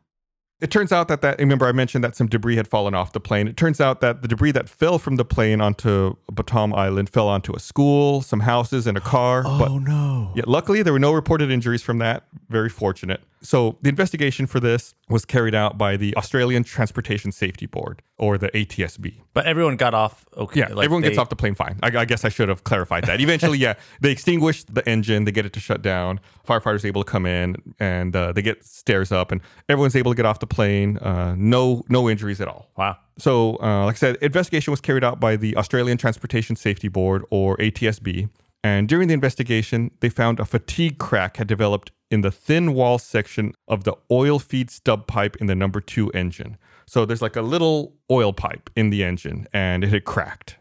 It 0.59 0.71
turns 0.71 0.91
out 0.91 1.09
that 1.09 1.21
that 1.21 1.39
remember 1.39 1.67
I 1.67 1.73
mentioned 1.73 2.03
that 2.05 2.17
some 2.17 2.29
debris 2.29 2.57
had 2.57 2.67
fallen 2.67 2.95
off 2.95 3.13
the 3.13 3.21
plane. 3.21 3.47
It 3.47 3.59
turns 3.59 3.79
out 3.79 4.01
that 4.01 4.23
the 4.23 4.29
debris 4.29 4.53
that 4.53 4.71
fell 4.71 4.99
from 4.99 5.17
the 5.17 5.25
plane 5.25 5.61
onto 5.61 6.15
Batam 6.33 6.75
Island 6.75 7.11
fell 7.11 7.29
onto 7.29 7.55
a 7.55 7.61
school, 7.61 8.23
some 8.23 8.41
houses, 8.41 8.87
and 8.87 8.97
a 8.97 9.01
car. 9.01 9.43
Oh 9.45 9.59
but 9.59 9.69
no. 9.81 10.33
yeah, 10.35 10.45
luckily 10.47 10.83
there 10.83 10.95
were 10.95 10.99
no 10.99 11.13
reported 11.13 11.51
injuries 11.51 11.83
from 11.83 11.99
that. 11.99 12.25
Very 12.49 12.71
fortunate. 12.71 13.21
So 13.47 13.79
the 13.81 13.89
investigation 13.89 14.47
for 14.47 14.59
this 14.59 14.95
was 15.09 15.25
carried 15.25 15.55
out 15.55 15.79
by 15.79 15.97
the 15.97 16.17
Australian 16.17 16.65
Transportation 16.65 17.31
Safety 17.31 17.67
Board, 17.67 18.03
or 18.19 18.39
the 18.39 18.49
ATSB. 18.49 19.21
But 19.35 19.47
everyone 19.47 19.77
got 19.77 19.95
off 19.95 20.27
okay. 20.37 20.61
Yeah, 20.61 20.69
like 20.69 20.85
everyone 20.85 21.03
gets 21.03 21.17
off 21.17 21.29
the 21.29 21.37
plane 21.37 21.55
fine. 21.55 21.79
I, 21.81 21.97
I 21.97 22.05
guess 22.05 22.25
I 22.25 22.29
should 22.29 22.49
have 22.49 22.65
clarified 22.65 23.05
that. 23.05 23.21
Eventually, 23.21 23.59
yeah, 23.59 23.75
they 24.01 24.11
extinguish 24.11 24.65
the 24.65 24.87
engine, 24.89 25.25
they 25.25 25.33
get 25.33 25.47
it 25.47 25.53
to 25.53 25.61
shut 25.61 25.81
down. 25.81 26.19
Firefighters 26.47 26.85
able 26.85 27.05
to 27.05 27.11
come 27.11 27.25
in 27.25 27.57
and 27.79 28.17
uh, 28.17 28.33
they 28.33 28.43
get 28.43 28.65
stairs 28.65 29.13
up, 29.13 29.31
and 29.31 29.41
everyone's 29.69 29.95
able 29.95 30.11
to 30.11 30.17
get 30.17 30.27
off 30.27 30.41
the 30.41 30.47
plane. 30.49 30.99
Uh, 30.99 31.37
no, 31.39 31.85
no 31.89 32.11
injuries 32.11 32.41
at 32.41 32.49
all. 32.49 32.71
Wow. 32.77 32.97
So, 33.19 33.59
uh, 33.63 33.85
like 33.85 33.95
I 33.95 33.99
said, 33.99 34.17
investigation 34.17 34.73
was 34.73 34.81
carried 34.81 35.05
out 35.05 35.21
by 35.21 35.37
the 35.37 35.57
Australian 35.57 35.99
Transportation 35.99 36.57
Safety 36.57 36.89
Board, 36.89 37.25
or 37.31 37.57
ATSB. 37.59 38.29
And 38.65 38.89
during 38.89 39.07
the 39.07 39.15
investigation, 39.15 39.93
they 40.01 40.09
found 40.09 40.41
a 40.41 40.45
fatigue 40.45 40.99
crack 40.99 41.37
had 41.37 41.47
developed 41.47 41.93
in 42.11 42.21
the 42.21 42.31
thin 42.31 42.75
wall 42.75 42.99
section 42.99 43.53
of 43.67 43.85
the 43.85 43.95
oil 44.11 44.39
feed 44.39 44.71
stub 44.71 45.07
pipe 45.07 45.37
in 45.37 45.47
the 45.47 45.55
number 45.55 45.81
two 45.81 46.11
engine. 46.11 46.57
So 46.87 47.05
there's 47.05 47.23
like 47.23 47.35
a 47.35 47.43
little 47.43 47.95
oil 48.11 48.33
pipe 48.33 48.71
in 48.77 48.91
the 48.91 49.03
engine, 49.03 49.49
and 49.53 49.83
it 49.83 49.91
had 49.91 50.05
cracked. 50.05 50.57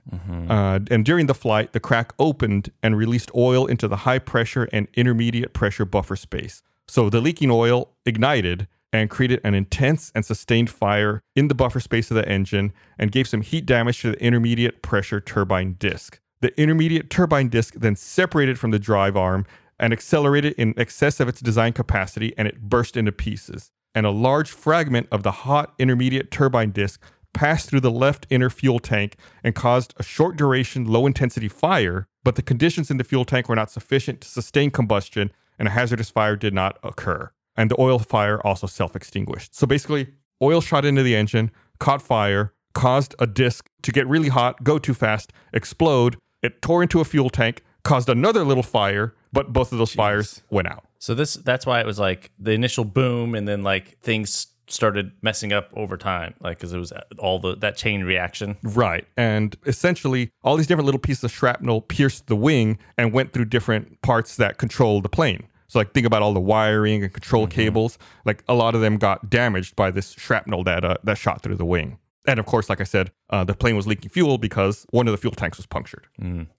Uh, 0.49 0.79
and 0.89 1.05
during 1.05 1.27
the 1.27 1.35
flight, 1.35 1.73
the 1.73 1.79
crack 1.79 2.13
opened 2.17 2.71
and 2.81 2.97
released 2.97 3.29
oil 3.35 3.67
into 3.67 3.87
the 3.87 3.97
high 3.97 4.19
pressure 4.19 4.67
and 4.73 4.87
intermediate 4.95 5.53
pressure 5.53 5.85
buffer 5.85 6.15
space. 6.15 6.63
So 6.87 7.09
the 7.11 7.21
leaking 7.21 7.51
oil 7.51 7.91
ignited 8.05 8.67
and 8.91 9.09
created 9.09 9.41
an 9.43 9.53
intense 9.53 10.11
and 10.15 10.25
sustained 10.25 10.69
fire 10.69 11.21
in 11.35 11.47
the 11.47 11.55
buffer 11.55 11.79
space 11.79 12.09
of 12.09 12.15
the 12.15 12.27
engine 12.27 12.73
and 12.97 13.11
gave 13.11 13.27
some 13.27 13.41
heat 13.41 13.65
damage 13.65 14.01
to 14.01 14.11
the 14.11 14.23
intermediate 14.23 14.81
pressure 14.81 15.19
turbine 15.19 15.75
disc. 15.77 16.19
The 16.41 16.59
intermediate 16.59 17.09
turbine 17.09 17.49
disc 17.49 17.73
then 17.75 17.95
separated 17.95 18.57
from 18.57 18.71
the 18.71 18.79
drive 18.79 19.17
arm 19.17 19.45
and 19.79 19.93
accelerated 19.93 20.53
in 20.53 20.73
excess 20.77 21.19
of 21.19 21.27
its 21.27 21.41
design 21.41 21.73
capacity 21.73 22.33
and 22.37 22.47
it 22.47 22.61
burst 22.61 22.95
into 22.97 23.11
pieces. 23.11 23.71
And 23.93 24.05
a 24.05 24.11
large 24.11 24.51
fragment 24.51 25.07
of 25.11 25.23
the 25.23 25.31
hot 25.31 25.73
intermediate 25.79 26.31
turbine 26.31 26.71
disc 26.71 27.01
passed 27.33 27.69
through 27.69 27.81
the 27.81 27.91
left 27.91 28.25
inner 28.29 28.49
fuel 28.49 28.79
tank 28.79 29.17
and 29.43 29.53
caused 29.53 29.93
a 29.97 30.03
short 30.03 30.37
duration, 30.37 30.85
low 30.85 31.05
intensity 31.05 31.47
fire, 31.47 32.07
but 32.23 32.35
the 32.35 32.41
conditions 32.41 32.89
in 32.89 32.97
the 32.97 33.03
fuel 33.03 33.25
tank 33.25 33.47
were 33.49 33.55
not 33.55 33.69
sufficient 33.69 34.21
to 34.21 34.27
sustain 34.27 34.71
combustion 34.71 35.31
and 35.59 35.67
a 35.67 35.71
hazardous 35.71 36.09
fire 36.09 36.35
did 36.35 36.53
not 36.53 36.77
occur. 36.83 37.31
And 37.55 37.71
the 37.71 37.79
oil 37.79 37.99
fire 37.99 38.45
also 38.45 38.67
self 38.67 38.95
extinguished. 38.95 39.55
So 39.55 39.67
basically, 39.67 40.07
oil 40.41 40.61
shot 40.61 40.85
into 40.85 41.03
the 41.03 41.15
engine, 41.15 41.51
caught 41.79 42.01
fire, 42.01 42.53
caused 42.73 43.15
a 43.19 43.27
disc 43.27 43.69
to 43.83 43.91
get 43.91 44.07
really 44.07 44.29
hot, 44.29 44.63
go 44.63 44.77
too 44.77 44.93
fast, 44.93 45.31
explode. 45.53 46.17
It 46.41 46.61
tore 46.61 46.83
into 46.83 46.99
a 46.99 47.05
fuel 47.05 47.29
tank, 47.29 47.63
caused 47.85 48.09
another 48.09 48.43
little 48.43 48.63
fire, 48.63 49.13
but 49.31 49.53
both 49.53 49.71
of 49.71 49.77
those 49.77 49.93
fires 49.93 50.41
went 50.49 50.67
out. 50.67 50.83
So 50.99 51.13
this 51.13 51.35
that's 51.35 51.65
why 51.65 51.79
it 51.79 51.85
was 51.85 51.99
like 51.99 52.31
the 52.37 52.51
initial 52.51 52.83
boom 52.83 53.35
and 53.35 53.47
then 53.47 53.63
like 53.63 53.97
things 54.01 54.47
started 54.67 55.11
messing 55.21 55.53
up 55.53 55.69
over 55.75 55.95
time 55.95 56.33
like 56.39 56.57
cuz 56.57 56.73
it 56.73 56.79
was 56.79 56.91
all 57.19 57.37
the 57.37 57.55
that 57.57 57.77
chain 57.77 58.03
reaction. 58.03 58.57
Right. 58.63 59.05
And 59.15 59.55
essentially, 59.65 60.31
all 60.43 60.57
these 60.57 60.67
different 60.67 60.85
little 60.85 60.99
pieces 60.99 61.23
of 61.23 61.31
shrapnel 61.31 61.81
pierced 61.81 62.27
the 62.27 62.35
wing 62.35 62.79
and 62.97 63.13
went 63.13 63.31
through 63.31 63.45
different 63.45 64.01
parts 64.01 64.35
that 64.37 64.57
control 64.57 64.99
the 64.99 65.09
plane. 65.09 65.47
So, 65.67 65.79
like, 65.79 65.93
think 65.93 66.05
about 66.05 66.21
all 66.21 66.33
the 66.33 66.39
wiring 66.39 67.03
and 67.03 67.11
control 67.11 67.47
cables. 67.47 67.97
Like, 68.23 68.43
a 68.47 68.53
lot 68.53 68.75
of 68.75 68.81
them 68.81 68.97
got 68.97 69.29
damaged 69.29 69.75
by 69.75 69.91
this 69.91 70.13
shrapnel 70.13 70.63
that 70.63 70.85
uh, 70.85 70.97
that 71.03 71.17
shot 71.17 71.41
through 71.41 71.55
the 71.55 71.65
wing. 71.65 71.97
And 72.27 72.39
of 72.39 72.45
course, 72.45 72.69
like 72.69 72.81
I 72.81 72.85
said, 72.85 73.11
uh, 73.29 73.43
the 73.43 73.53
plane 73.53 73.75
was 73.75 73.87
leaking 73.87 74.09
fuel 74.09 74.37
because 74.37 74.85
one 74.89 75.07
of 75.07 75.11
the 75.11 75.17
fuel 75.17 75.33
tanks 75.33 75.57
was 75.57 75.65
punctured. 75.65 76.07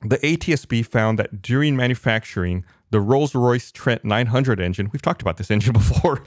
The 0.03 0.19
ATSB 0.19 0.87
found 0.87 1.19
that 1.19 1.43
during 1.43 1.77
manufacturing, 1.77 2.65
the 2.91 3.01
Rolls 3.01 3.35
Royce 3.35 3.73
Trent 3.73 4.05
900 4.05 4.61
engine, 4.61 4.91
we've 4.93 5.03
talked 5.03 5.23
about 5.23 5.37
this 5.37 5.51
engine 5.57 5.73
before. 5.73 6.25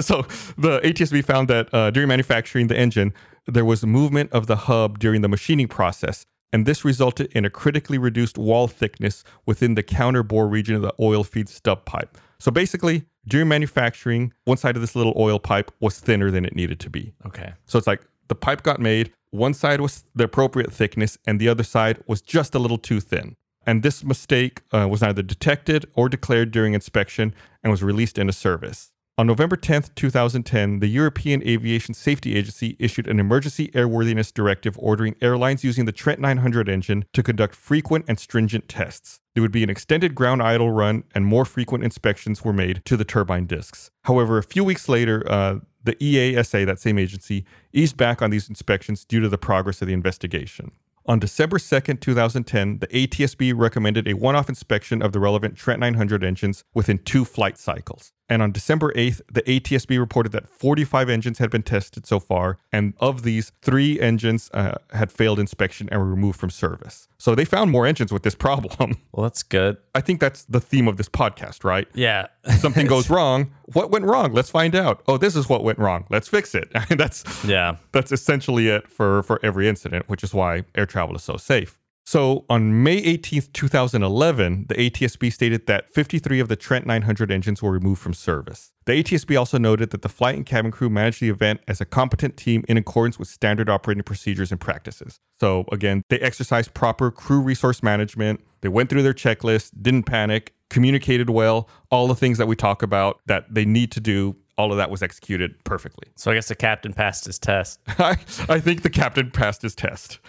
so 0.00 0.22
the 0.56 0.80
ATSB 0.84 1.24
found 1.24 1.48
that 1.48 1.72
uh, 1.72 1.90
during 1.90 2.08
manufacturing 2.08 2.68
the 2.68 2.78
engine, 2.78 3.12
there 3.46 3.64
was 3.64 3.84
movement 3.84 4.32
of 4.32 4.46
the 4.46 4.56
hub 4.56 4.98
during 4.98 5.22
the 5.22 5.28
machining 5.28 5.68
process. 5.68 6.24
And 6.52 6.64
this 6.64 6.84
resulted 6.84 7.30
in 7.32 7.44
a 7.44 7.50
critically 7.50 7.98
reduced 7.98 8.38
wall 8.38 8.68
thickness 8.68 9.22
within 9.44 9.74
the 9.74 9.82
counter 9.82 10.22
bore 10.22 10.48
region 10.48 10.76
of 10.76 10.82
the 10.82 10.94
oil 10.98 11.22
feed 11.22 11.48
stub 11.48 11.84
pipe. 11.84 12.16
So 12.38 12.50
basically, 12.50 13.04
during 13.26 13.48
manufacturing, 13.48 14.32
one 14.44 14.56
side 14.56 14.74
of 14.76 14.80
this 14.80 14.96
little 14.96 15.12
oil 15.16 15.38
pipe 15.38 15.70
was 15.80 16.00
thinner 16.00 16.30
than 16.30 16.44
it 16.44 16.56
needed 16.56 16.80
to 16.80 16.90
be. 16.90 17.12
Okay. 17.26 17.52
So 17.66 17.76
it's 17.76 17.86
like 17.86 18.02
the 18.28 18.34
pipe 18.34 18.62
got 18.62 18.80
made, 18.80 19.12
one 19.30 19.54
side 19.54 19.80
was 19.80 20.04
the 20.14 20.24
appropriate 20.24 20.72
thickness, 20.72 21.18
and 21.26 21.38
the 21.38 21.48
other 21.48 21.64
side 21.64 22.02
was 22.06 22.20
just 22.20 22.54
a 22.54 22.58
little 22.58 22.78
too 22.78 23.00
thin. 23.00 23.34
And 23.66 23.82
this 23.82 24.02
mistake 24.02 24.62
uh, 24.72 24.88
was 24.88 25.02
neither 25.02 25.22
detected 25.22 25.86
or 25.94 26.08
declared 26.08 26.50
during 26.50 26.72
inspection 26.72 27.34
and 27.62 27.70
was 27.70 27.82
released 27.82 28.18
into 28.18 28.32
service. 28.32 28.92
On 29.18 29.26
November 29.26 29.56
10th, 29.56 29.96
2010, 29.96 30.78
the 30.78 30.86
European 30.86 31.42
Aviation 31.42 31.92
Safety 31.92 32.36
Agency 32.36 32.76
issued 32.78 33.08
an 33.08 33.18
emergency 33.18 33.66
airworthiness 33.74 34.32
directive 34.32 34.78
ordering 34.78 35.16
airlines 35.20 35.64
using 35.64 35.86
the 35.86 35.92
Trent 35.92 36.20
900 36.20 36.68
engine 36.68 37.04
to 37.12 37.22
conduct 37.24 37.56
frequent 37.56 38.04
and 38.06 38.16
stringent 38.16 38.68
tests. 38.68 39.18
There 39.34 39.42
would 39.42 39.50
be 39.50 39.64
an 39.64 39.70
extended 39.70 40.14
ground 40.14 40.40
idle 40.40 40.70
run, 40.70 41.02
and 41.16 41.26
more 41.26 41.44
frequent 41.44 41.82
inspections 41.82 42.44
were 42.44 42.52
made 42.52 42.82
to 42.84 42.96
the 42.96 43.04
turbine 43.04 43.46
discs. 43.46 43.90
However, 44.04 44.38
a 44.38 44.42
few 44.44 44.62
weeks 44.62 44.88
later, 44.88 45.24
uh, 45.28 45.56
the 45.88 45.96
EASA, 45.96 46.66
that 46.66 46.78
same 46.78 46.98
agency, 46.98 47.44
eased 47.72 47.96
back 47.96 48.22
on 48.22 48.30
these 48.30 48.48
inspections 48.48 49.04
due 49.04 49.20
to 49.20 49.28
the 49.28 49.38
progress 49.38 49.82
of 49.82 49.88
the 49.88 49.94
investigation. 49.94 50.70
On 51.06 51.18
December 51.18 51.56
2nd, 51.56 52.00
2010, 52.00 52.80
the 52.80 52.86
ATSB 52.88 53.54
recommended 53.56 54.06
a 54.06 54.12
one 54.12 54.36
off 54.36 54.50
inspection 54.50 55.00
of 55.00 55.12
the 55.12 55.18
relevant 55.18 55.56
Trent 55.56 55.80
900 55.80 56.22
engines 56.22 56.64
within 56.74 56.98
two 56.98 57.24
flight 57.24 57.56
cycles. 57.56 58.12
And 58.30 58.42
on 58.42 58.52
December 58.52 58.92
8th, 58.92 59.22
the 59.32 59.42
ATSB 59.42 59.98
reported 59.98 60.32
that 60.32 60.48
45 60.48 61.08
engines 61.08 61.38
had 61.38 61.50
been 61.50 61.62
tested 61.62 62.06
so 62.06 62.20
far. 62.20 62.58
And 62.70 62.92
of 63.00 63.22
these, 63.22 63.52
three 63.62 63.98
engines 64.00 64.50
uh, 64.52 64.74
had 64.92 65.10
failed 65.10 65.38
inspection 65.40 65.88
and 65.90 66.00
were 66.00 66.06
removed 66.06 66.38
from 66.38 66.50
service. 66.50 67.08
So 67.18 67.34
they 67.34 67.44
found 67.46 67.70
more 67.70 67.86
engines 67.86 68.12
with 68.12 68.22
this 68.24 68.34
problem. 68.46 68.96
Well, 69.12 69.22
that's 69.22 69.42
good. 69.42 69.78
I 69.94 70.00
think 70.02 70.20
that's 70.20 70.44
the 70.44 70.60
theme 70.60 70.88
of 70.88 70.96
this 70.98 71.08
podcast, 71.08 71.64
right? 71.64 71.88
Yeah. 71.94 72.26
Something 72.58 72.86
goes 72.86 73.08
wrong. 73.16 73.50
What 73.72 73.90
went 73.90 74.04
wrong? 74.04 74.32
Let's 74.32 74.50
find 74.50 74.74
out. 74.74 75.02
Oh, 75.08 75.16
this 75.16 75.34
is 75.34 75.48
what 75.48 75.64
went 75.64 75.78
wrong. 75.78 76.04
Let's 76.10 76.28
fix 76.28 76.54
it. 76.54 76.68
That's 76.90 77.24
Yeah. 77.44 77.76
that's 77.92 78.12
essentially 78.12 78.68
it 78.68 78.88
for 78.88 79.22
for 79.22 79.40
every 79.42 79.68
incident, 79.68 80.08
which 80.08 80.22
is 80.22 80.32
why 80.34 80.64
air 80.74 80.86
travel 80.86 81.16
is 81.16 81.22
so 81.22 81.36
safe. 81.36 81.78
So 82.08 82.46
on 82.48 82.82
May 82.82 83.02
18th, 83.02 83.52
2011, 83.52 84.64
the 84.70 84.74
ATSB 84.76 85.30
stated 85.30 85.66
that 85.66 85.92
53 85.92 86.40
of 86.40 86.48
the 86.48 86.56
Trent 86.56 86.86
900 86.86 87.30
engines 87.30 87.62
were 87.62 87.70
removed 87.70 88.00
from 88.00 88.14
service. 88.14 88.72
The 88.86 88.92
ATSB 88.92 89.38
also 89.38 89.58
noted 89.58 89.90
that 89.90 90.00
the 90.00 90.08
flight 90.08 90.34
and 90.34 90.46
cabin 90.46 90.70
crew 90.70 90.88
managed 90.88 91.20
the 91.20 91.28
event 91.28 91.60
as 91.68 91.82
a 91.82 91.84
competent 91.84 92.38
team 92.38 92.64
in 92.66 92.78
accordance 92.78 93.18
with 93.18 93.28
standard 93.28 93.68
operating 93.68 94.04
procedures 94.04 94.50
and 94.50 94.58
practices. 94.58 95.20
So 95.38 95.66
again, 95.70 96.00
they 96.08 96.18
exercised 96.20 96.72
proper 96.72 97.10
crew 97.10 97.42
resource 97.42 97.82
management. 97.82 98.40
They 98.62 98.70
went 98.70 98.88
through 98.88 99.02
their 99.02 99.12
checklist, 99.12 99.72
didn't 99.82 100.04
panic, 100.04 100.54
communicated 100.70 101.28
well, 101.28 101.68
all 101.90 102.08
the 102.08 102.14
things 102.14 102.38
that 102.38 102.48
we 102.48 102.56
talk 102.56 102.82
about 102.82 103.20
that 103.26 103.52
they 103.52 103.66
need 103.66 103.92
to 103.92 104.00
do. 104.00 104.34
All 104.56 104.72
of 104.72 104.78
that 104.78 104.90
was 104.90 105.02
executed 105.02 105.62
perfectly. 105.64 106.08
So 106.16 106.30
I 106.30 106.34
guess 106.34 106.48
the 106.48 106.54
captain 106.54 106.94
passed 106.94 107.26
his 107.26 107.38
test. 107.38 107.80
I, 107.98 108.16
I 108.48 108.60
think 108.60 108.80
the 108.80 108.88
captain 108.88 109.30
passed 109.30 109.60
his 109.60 109.74
test. 109.74 110.20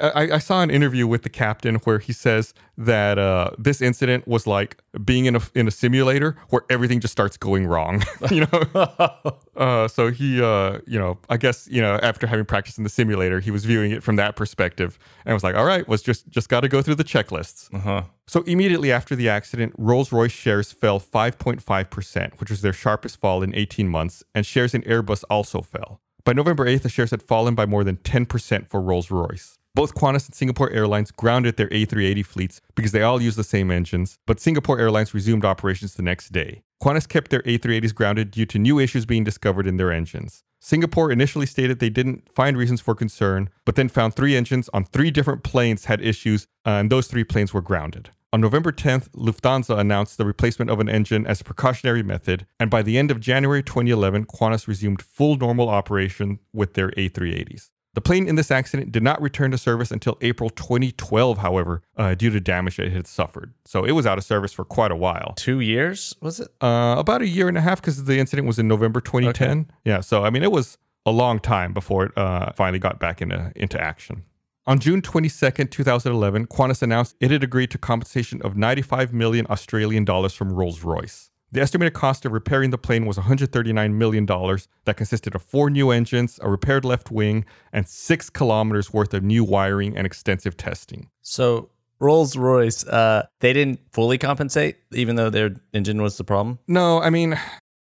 I, 0.00 0.34
I 0.34 0.38
saw 0.38 0.62
an 0.62 0.70
interview 0.70 1.06
with 1.06 1.22
the 1.22 1.28
captain 1.28 1.76
where 1.76 1.98
he 1.98 2.12
says 2.12 2.54
that 2.76 3.18
uh, 3.18 3.50
this 3.58 3.80
incident 3.82 4.28
was 4.28 4.46
like 4.46 4.78
being 5.04 5.26
in 5.26 5.36
a 5.36 5.40
in 5.54 5.66
a 5.66 5.70
simulator 5.70 6.36
where 6.50 6.62
everything 6.70 7.00
just 7.00 7.12
starts 7.12 7.36
going 7.36 7.66
wrong. 7.66 8.04
you 8.30 8.46
know, 8.52 9.32
uh, 9.56 9.88
so 9.88 10.10
he, 10.10 10.40
uh, 10.40 10.78
you 10.86 10.98
know, 10.98 11.18
I 11.28 11.36
guess 11.36 11.66
you 11.68 11.82
know 11.82 11.98
after 12.02 12.26
having 12.26 12.44
practiced 12.44 12.78
in 12.78 12.84
the 12.84 12.90
simulator, 12.90 13.40
he 13.40 13.50
was 13.50 13.64
viewing 13.64 13.90
it 13.90 14.02
from 14.02 14.16
that 14.16 14.36
perspective 14.36 14.98
and 15.24 15.34
was 15.34 15.42
like, 15.42 15.56
"All 15.56 15.64
right, 15.64 15.86
was 15.88 16.02
just 16.02 16.28
just 16.28 16.48
got 16.48 16.60
to 16.60 16.68
go 16.68 16.80
through 16.80 16.96
the 16.96 17.04
checklists." 17.04 17.72
Uh-huh. 17.74 18.02
So 18.28 18.42
immediately 18.42 18.92
after 18.92 19.16
the 19.16 19.28
accident, 19.28 19.72
Rolls-Royce 19.78 20.32
shares 20.32 20.70
fell 20.70 21.00
5.5%, 21.00 22.38
which 22.40 22.50
was 22.50 22.60
their 22.60 22.74
sharpest 22.74 23.18
fall 23.18 23.42
in 23.42 23.54
18 23.54 23.88
months, 23.88 24.22
and 24.34 24.44
shares 24.44 24.74
in 24.74 24.82
Airbus 24.82 25.24
also 25.30 25.62
fell. 25.62 26.02
By 26.24 26.34
November 26.34 26.66
8th, 26.66 26.82
the 26.82 26.90
shares 26.90 27.10
had 27.10 27.22
fallen 27.22 27.54
by 27.54 27.64
more 27.64 27.84
than 27.84 27.96
10% 27.96 28.68
for 28.68 28.82
Rolls-Royce. 28.82 29.57
Both 29.74 29.94
Qantas 29.94 30.26
and 30.26 30.34
Singapore 30.34 30.70
Airlines 30.70 31.10
grounded 31.10 31.56
their 31.56 31.68
A380 31.68 32.26
fleets 32.26 32.60
because 32.74 32.92
they 32.92 33.02
all 33.02 33.22
use 33.22 33.36
the 33.36 33.44
same 33.44 33.70
engines, 33.70 34.18
but 34.26 34.40
Singapore 34.40 34.78
Airlines 34.78 35.14
resumed 35.14 35.44
operations 35.44 35.94
the 35.94 36.02
next 36.02 36.32
day. 36.32 36.62
Qantas 36.82 37.08
kept 37.08 37.30
their 37.30 37.42
A380s 37.42 37.94
grounded 37.94 38.30
due 38.30 38.46
to 38.46 38.58
new 38.58 38.78
issues 38.78 39.06
being 39.06 39.24
discovered 39.24 39.66
in 39.66 39.76
their 39.76 39.92
engines. 39.92 40.42
Singapore 40.60 41.12
initially 41.12 41.46
stated 41.46 41.78
they 41.78 41.90
didn't 41.90 42.28
find 42.32 42.56
reasons 42.56 42.80
for 42.80 42.94
concern, 42.94 43.48
but 43.64 43.76
then 43.76 43.88
found 43.88 44.14
three 44.14 44.36
engines 44.36 44.68
on 44.72 44.84
three 44.84 45.10
different 45.10 45.44
planes 45.44 45.84
had 45.84 46.00
issues, 46.00 46.46
uh, 46.66 46.70
and 46.70 46.90
those 46.90 47.06
three 47.06 47.24
planes 47.24 47.54
were 47.54 47.62
grounded. 47.62 48.10
On 48.30 48.40
November 48.40 48.72
10th, 48.72 49.08
Lufthansa 49.10 49.78
announced 49.78 50.18
the 50.18 50.26
replacement 50.26 50.70
of 50.70 50.80
an 50.80 50.88
engine 50.88 51.26
as 51.26 51.40
a 51.40 51.44
precautionary 51.44 52.02
method, 52.02 52.46
and 52.60 52.70
by 52.70 52.82
the 52.82 52.98
end 52.98 53.10
of 53.10 53.20
January 53.20 53.62
2011, 53.62 54.26
Qantas 54.26 54.66
resumed 54.66 55.00
full 55.00 55.36
normal 55.36 55.68
operation 55.68 56.38
with 56.52 56.74
their 56.74 56.90
A380s. 56.90 57.70
The 57.98 58.02
plane 58.02 58.28
in 58.28 58.36
this 58.36 58.52
accident 58.52 58.92
did 58.92 59.02
not 59.02 59.20
return 59.20 59.50
to 59.50 59.58
service 59.58 59.90
until 59.90 60.18
April 60.20 60.50
2012, 60.50 61.38
however, 61.38 61.82
uh, 61.96 62.14
due 62.14 62.30
to 62.30 62.38
damage 62.38 62.78
it 62.78 62.92
had 62.92 63.08
suffered. 63.08 63.54
So 63.64 63.84
it 63.84 63.90
was 63.90 64.06
out 64.06 64.18
of 64.18 64.22
service 64.22 64.52
for 64.52 64.64
quite 64.64 64.92
a 64.92 64.94
while. 64.94 65.34
Two 65.36 65.58
years, 65.58 66.14
was 66.20 66.38
it? 66.38 66.46
Uh, 66.60 66.94
about 66.96 67.22
a 67.22 67.26
year 67.26 67.48
and 67.48 67.58
a 67.58 67.60
half 67.60 67.80
because 67.80 68.04
the 68.04 68.20
incident 68.20 68.46
was 68.46 68.56
in 68.56 68.68
November 68.68 69.00
2010. 69.00 69.68
Yeah, 69.84 70.00
so 70.00 70.22
I 70.22 70.30
mean, 70.30 70.44
it 70.44 70.52
was 70.52 70.78
a 71.06 71.10
long 71.10 71.40
time 71.40 71.72
before 71.72 72.04
it 72.04 72.16
uh, 72.16 72.52
finally 72.52 72.78
got 72.78 73.00
back 73.00 73.20
into, 73.20 73.50
into 73.56 73.80
action. 73.80 74.22
On 74.64 74.78
June 74.78 75.02
22nd, 75.02 75.72
2011, 75.72 76.46
Qantas 76.46 76.82
announced 76.82 77.16
it 77.18 77.32
had 77.32 77.42
agreed 77.42 77.72
to 77.72 77.78
compensation 77.78 78.40
of 78.42 78.56
95 78.56 79.12
million 79.12 79.44
Australian 79.50 80.04
dollars 80.04 80.34
from 80.34 80.52
Rolls-Royce. 80.52 81.30
The 81.50 81.60
estimated 81.62 81.94
cost 81.94 82.26
of 82.26 82.32
repairing 82.32 82.70
the 82.70 82.78
plane 82.78 83.06
was 83.06 83.16
$139 83.16 83.94
million. 83.94 84.26
That 84.26 84.96
consisted 84.96 85.34
of 85.34 85.42
four 85.42 85.70
new 85.70 85.90
engines, 85.90 86.38
a 86.42 86.50
repaired 86.50 86.84
left 86.84 87.10
wing, 87.10 87.46
and 87.72 87.88
six 87.88 88.28
kilometers 88.28 88.92
worth 88.92 89.14
of 89.14 89.22
new 89.22 89.44
wiring 89.44 89.96
and 89.96 90.06
extensive 90.06 90.56
testing. 90.56 91.08
So 91.22 91.70
Rolls 92.00 92.36
Royce, 92.36 92.86
uh, 92.86 93.26
they 93.40 93.52
didn't 93.52 93.80
fully 93.92 94.18
compensate, 94.18 94.76
even 94.92 95.16
though 95.16 95.30
their 95.30 95.56
engine 95.72 96.02
was 96.02 96.16
the 96.16 96.24
problem. 96.24 96.58
No, 96.68 97.00
I 97.00 97.10
mean, 97.10 97.38